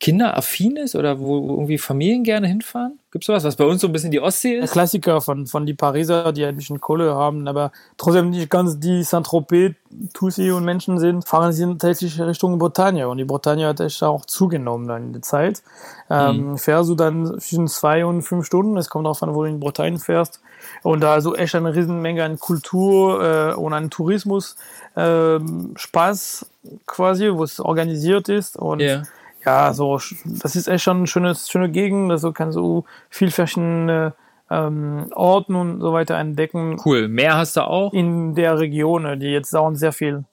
kinderaffin 0.00 0.76
ist 0.76 0.96
oder 0.96 1.20
wo 1.20 1.50
irgendwie 1.50 1.76
Familien 1.76 2.24
gerne 2.24 2.48
hinfahren? 2.48 2.98
Gibt 3.12 3.24
es 3.24 3.26
sowas, 3.26 3.44
was 3.44 3.56
bei 3.56 3.64
uns 3.64 3.82
so 3.82 3.86
ein 3.88 3.92
bisschen 3.92 4.10
die 4.10 4.20
Ostsee 4.20 4.54
Der 4.54 4.64
ist? 4.64 4.72
Klassiker 4.72 5.20
von, 5.20 5.46
von 5.46 5.66
die 5.66 5.74
Pariser, 5.74 6.32
die 6.32 6.44
ein 6.44 6.56
bisschen 6.56 6.80
Kohle 6.80 7.14
haben, 7.14 7.46
aber 7.46 7.70
trotzdem 7.98 8.30
nicht 8.30 8.48
ganz 8.48 8.80
die 8.80 9.02
Saint-Tropez, 9.02 9.74
Tussi 10.14 10.52
und 10.52 10.64
Menschen 10.64 10.98
sind, 10.98 11.28
fahren 11.28 11.52
sie 11.52 11.66
tatsächlich 11.66 12.18
Richtung 12.18 12.58
Bretagne. 12.58 13.08
Und 13.08 13.18
die 13.18 13.24
Bretagne 13.24 13.66
hat 13.66 13.80
echt 13.80 14.02
auch 14.02 14.24
zugenommen 14.24 14.88
dann 14.88 15.02
in 15.08 15.12
der 15.12 15.22
Zeit. 15.22 15.62
Ähm, 16.08 16.56
Fährst 16.56 16.88
du 16.88 16.94
dann 16.94 17.38
zwischen 17.38 17.68
zwei 17.68 18.06
und 18.06 18.22
fünf 18.22 18.46
Stunden, 18.46 18.78
es 18.78 18.88
kommt 18.88 19.04
darauf 19.04 19.22
an, 19.22 19.34
wo 19.34 19.42
du 19.42 19.50
in 19.50 19.60
Bretagne 19.60 19.98
fährst. 19.98 20.40
Und 20.82 21.00
da 21.00 21.12
also 21.12 21.34
echt 21.34 21.54
eine 21.54 21.74
Riesenmenge 21.74 22.24
an 22.24 22.38
Kultur 22.38 23.22
äh, 23.22 23.54
und 23.54 23.74
an 23.74 23.90
Tourismus, 23.90 24.56
ähm, 24.96 25.74
Spaß 25.76 26.46
quasi, 26.86 27.30
wo 27.32 27.44
es 27.44 27.60
organisiert 27.60 28.30
ist. 28.30 28.56
Und 28.56 28.80
Ja. 28.80 29.02
Ja, 29.44 29.72
so, 29.72 29.98
das 30.24 30.56
ist 30.56 30.68
echt 30.68 30.84
schon 30.84 30.98
eine 30.98 31.06
schöne, 31.06 31.34
schöne 31.34 31.70
Gegend. 31.70 32.10
Also 32.10 32.32
kannst 32.32 32.56
du 32.56 32.84
viel 33.08 33.30
verschiedene 33.30 34.14
ähm, 34.50 35.06
Orten 35.14 35.54
und 35.54 35.80
so 35.80 35.92
weiter 35.92 36.16
entdecken 36.16 36.76
Cool. 36.84 37.08
Meer 37.08 37.36
hast 37.36 37.56
du 37.56 37.62
auch. 37.62 37.92
in 37.92 38.34
der 38.34 38.58
Region, 38.58 39.04
äh, 39.06 39.16
die 39.16 39.28
jetzt 39.28 39.54
dauern 39.54 39.76
sehr 39.76 39.92
viel. 39.92 40.24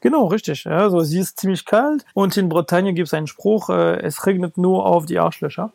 Genau, 0.00 0.26
richtig. 0.26 0.64
Ja, 0.64 0.88
so, 0.88 1.00
sie 1.00 1.18
ist 1.18 1.38
ziemlich 1.38 1.66
kalt 1.66 2.04
und 2.14 2.36
in 2.36 2.48
Bretagne 2.48 2.94
gibt 2.94 3.08
es 3.08 3.14
einen 3.14 3.26
Spruch, 3.26 3.68
äh, 3.68 4.00
es 4.00 4.24
regnet 4.26 4.56
nur 4.56 4.86
auf 4.86 5.06
die 5.06 5.18
Arschlöcher. 5.18 5.72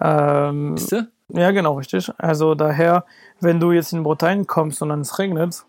Ähm, 0.00 0.74
Weißt 0.74 0.92
du? 0.92 1.08
ja, 1.28 1.50
genau, 1.50 1.74
richtig. 1.74 2.10
Also 2.18 2.54
daher, 2.54 3.04
wenn 3.40 3.60
du 3.60 3.72
jetzt 3.72 3.92
in 3.92 4.04
Bretagne 4.04 4.44
kommst 4.44 4.80
und 4.80 4.90
es 5.00 5.18
regnet, 5.18 5.64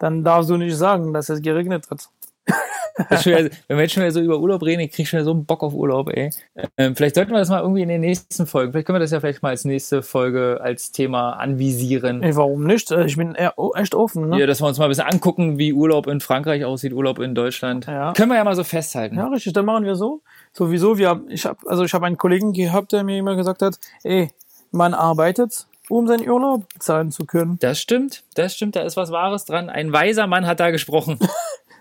dann 0.00 0.24
darfst 0.24 0.50
du 0.50 0.56
nicht 0.56 0.76
sagen, 0.76 1.14
dass 1.14 1.28
es 1.28 1.40
geregnet 1.40 1.88
hat. 1.90 2.08
Wieder, 2.96 3.50
wenn 3.68 3.76
wir 3.76 3.82
jetzt 3.82 3.92
schon 3.94 4.02
wieder 4.02 4.12
so 4.12 4.20
über 4.20 4.38
Urlaub 4.38 4.62
reden, 4.62 4.80
ich 4.80 4.92
krieg 4.92 5.08
schon 5.08 5.18
wieder 5.18 5.24
so 5.24 5.32
einen 5.32 5.46
Bock 5.46 5.62
auf 5.62 5.74
Urlaub, 5.74 6.08
ey. 6.10 6.30
Ähm, 6.76 6.94
vielleicht 6.94 7.16
sollten 7.16 7.32
wir 7.32 7.38
das 7.38 7.48
mal 7.48 7.60
irgendwie 7.60 7.82
in 7.82 7.88
den 7.88 8.00
nächsten 8.00 8.46
Folgen, 8.46 8.72
vielleicht 8.72 8.86
können 8.86 8.96
wir 8.96 9.00
das 9.00 9.10
ja 9.10 9.20
vielleicht 9.20 9.42
mal 9.42 9.48
als 9.50 9.64
nächste 9.64 10.02
Folge 10.02 10.60
als 10.62 10.92
Thema 10.92 11.32
anvisieren. 11.32 12.22
Ey, 12.22 12.36
warum 12.36 12.64
nicht? 12.64 12.90
Äh, 12.92 13.06
Ich 13.06 13.16
bin 13.16 13.34
echt 13.34 13.94
offen. 13.94 14.28
Ne? 14.28 14.38
Ja, 14.40 14.46
dass 14.46 14.62
wir 14.62 14.68
uns 14.68 14.78
mal 14.78 14.84
ein 14.84 14.90
bisschen 14.90 15.06
angucken, 15.06 15.58
wie 15.58 15.72
Urlaub 15.72 16.06
in 16.06 16.20
Frankreich 16.20 16.64
aussieht, 16.64 16.92
Urlaub 16.92 17.18
in 17.18 17.34
Deutschland. 17.34 17.86
Ja. 17.86 18.12
Können 18.12 18.30
wir 18.30 18.36
ja 18.36 18.44
mal 18.44 18.54
so 18.54 18.64
festhalten. 18.64 19.16
Ja, 19.16 19.26
richtig, 19.26 19.52
dann 19.54 19.64
machen 19.64 19.84
wir 19.84 19.96
so. 19.96 20.22
Sowieso, 20.52 20.96
wir 20.98 21.08
haben, 21.08 21.28
ich 21.28 21.46
habe, 21.46 21.58
also 21.66 21.84
ich 21.84 21.92
habe 21.94 22.06
einen 22.06 22.16
Kollegen 22.16 22.52
gehabt, 22.52 22.92
der 22.92 23.02
mir 23.02 23.18
immer 23.18 23.34
gesagt 23.34 23.62
hat, 23.62 23.78
ey, 24.04 24.30
man 24.70 24.94
arbeitet, 24.94 25.66
um 25.88 26.06
seinen 26.06 26.28
Urlaub 26.28 26.64
zahlen 26.78 27.10
zu 27.10 27.26
können. 27.26 27.58
Das 27.60 27.78
stimmt, 27.80 28.22
das 28.34 28.54
stimmt, 28.54 28.76
da 28.76 28.82
ist 28.82 28.96
was 28.96 29.10
Wahres 29.10 29.44
dran. 29.44 29.68
Ein 29.68 29.92
weiser 29.92 30.26
Mann 30.26 30.46
hat 30.46 30.60
da 30.60 30.70
gesprochen. 30.70 31.18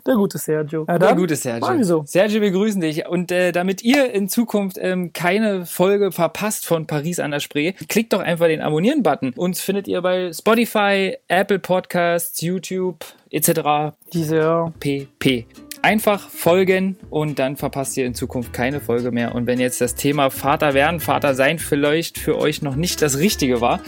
Der 0.06 0.16
gute 0.16 0.38
Sergio. 0.38 0.86
Ja, 0.88 1.00
Der 1.00 1.16
gute 1.16 1.36
Sergio. 1.36 1.84
So. 1.84 2.04
Sergio, 2.06 2.42
wir 2.42 2.52
grüßen 2.52 2.82
dich. 2.82 3.08
Und 3.08 3.32
äh, 3.32 3.54
damit 3.54 3.84
ihr 3.84 4.12
in 4.12 4.28
Zukunft 4.28 4.78
ähm, 4.80 5.14
keine 5.14 5.66
Folge 5.66 6.12
verpasst 6.12 6.66
von 6.66 6.88
Paris 6.88 7.20
an 7.20 7.32
der 7.32 7.40
Spree, 7.40 7.72
klickt 7.88 8.12
doch 8.12 8.20
einfach 8.20 8.48
den 8.48 8.62
Abonnieren-Button. 8.62 9.34
Uns 9.36 9.62
findet 9.62 9.88
ihr 9.88 10.02
bei 10.02 10.34
Spotify, 10.34 11.16
Apple 11.30 11.60
Podcasts, 11.60 12.42
YouTube 12.42 13.06
etc. 13.30 13.96
Dieser 14.12 14.74
pp. 14.80 15.46
Einfach 15.82 16.30
folgen 16.30 16.98
und 17.10 17.40
dann 17.40 17.58
verpasst 17.58 17.98
ihr 17.98 18.06
in 18.06 18.14
Zukunft 18.14 18.54
keine 18.54 18.80
Folge 18.80 19.12
mehr. 19.12 19.36
Und 19.36 19.48
wenn 19.48 19.60
jetzt 19.60 19.82
das 19.82 19.96
Thema 19.96 20.30
Vater 20.30 20.74
werden, 20.74 21.00
Vater 21.00 21.34
sein 21.34 21.60
vielleicht 21.60 22.18
für 22.18 22.38
euch 22.38 22.62
noch 22.62 22.76
nicht 22.76 23.02
das 23.02 23.20
Richtige 23.20 23.62
war, 23.62 23.80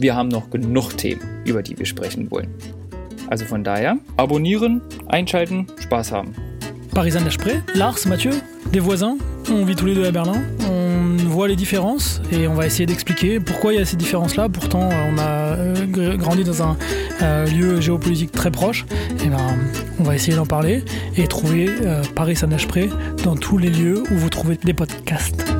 wir 0.00 0.14
haben 0.14 0.28
noch 0.28 0.50
genug 0.50 0.96
Themen, 0.96 1.42
über 1.44 1.62
die 1.62 1.78
wir 1.78 1.86
sprechen 1.86 2.30
wollen. 2.30 2.54
Also 3.28 3.44
von 3.44 3.62
daher, 3.62 3.96
abonnieren, 4.16 4.80
einschalten, 5.08 5.66
Spaß 5.80 6.12
haben. 6.12 6.32
Paris 6.94 7.12
Saint-Desprez, 7.12 7.60
Lars, 7.74 8.06
Mathieu, 8.06 8.30
des 8.72 8.80
voisins. 8.80 9.18
On 9.50 9.64
vit 9.64 9.76
tous 9.76 9.86
les 9.86 9.94
deux 9.94 10.06
à 10.06 10.10
Berlin. 10.10 10.40
On 10.70 11.28
voit 11.28 11.48
les 11.48 11.56
différences 11.56 12.22
et 12.32 12.48
on 12.48 12.54
va 12.54 12.66
essayer 12.66 12.86
d'expliquer 12.86 13.38
pourquoi 13.40 13.74
il 13.74 13.78
y 13.78 13.82
a 13.82 13.84
ces 13.84 13.96
différences-là. 13.96 14.48
Pourtant, 14.48 14.88
euh, 14.90 15.10
on 15.14 15.18
a 15.18 15.22
euh, 15.56 15.74
gr- 15.86 16.16
grandi 16.16 16.42
dans 16.44 16.62
un 16.62 16.76
euh, 17.22 17.46
lieu 17.46 17.80
géopolitique 17.80 18.32
très 18.32 18.50
proche. 18.50 18.86
Et 19.24 19.28
ben, 19.28 19.58
on 19.98 20.04
va 20.04 20.14
essayer 20.14 20.36
d'en 20.36 20.46
parler 20.46 20.84
et 21.16 21.26
trouver 21.26 21.68
Paris 22.14 22.36
Saint-Desprez 22.36 22.88
dans 23.24 23.36
tous 23.36 23.58
les 23.58 23.68
lieux 23.70 24.02
où 24.10 24.14
vous 24.14 24.30
trouvez 24.30 24.56
des 24.56 24.72
podcasts. 24.74 25.55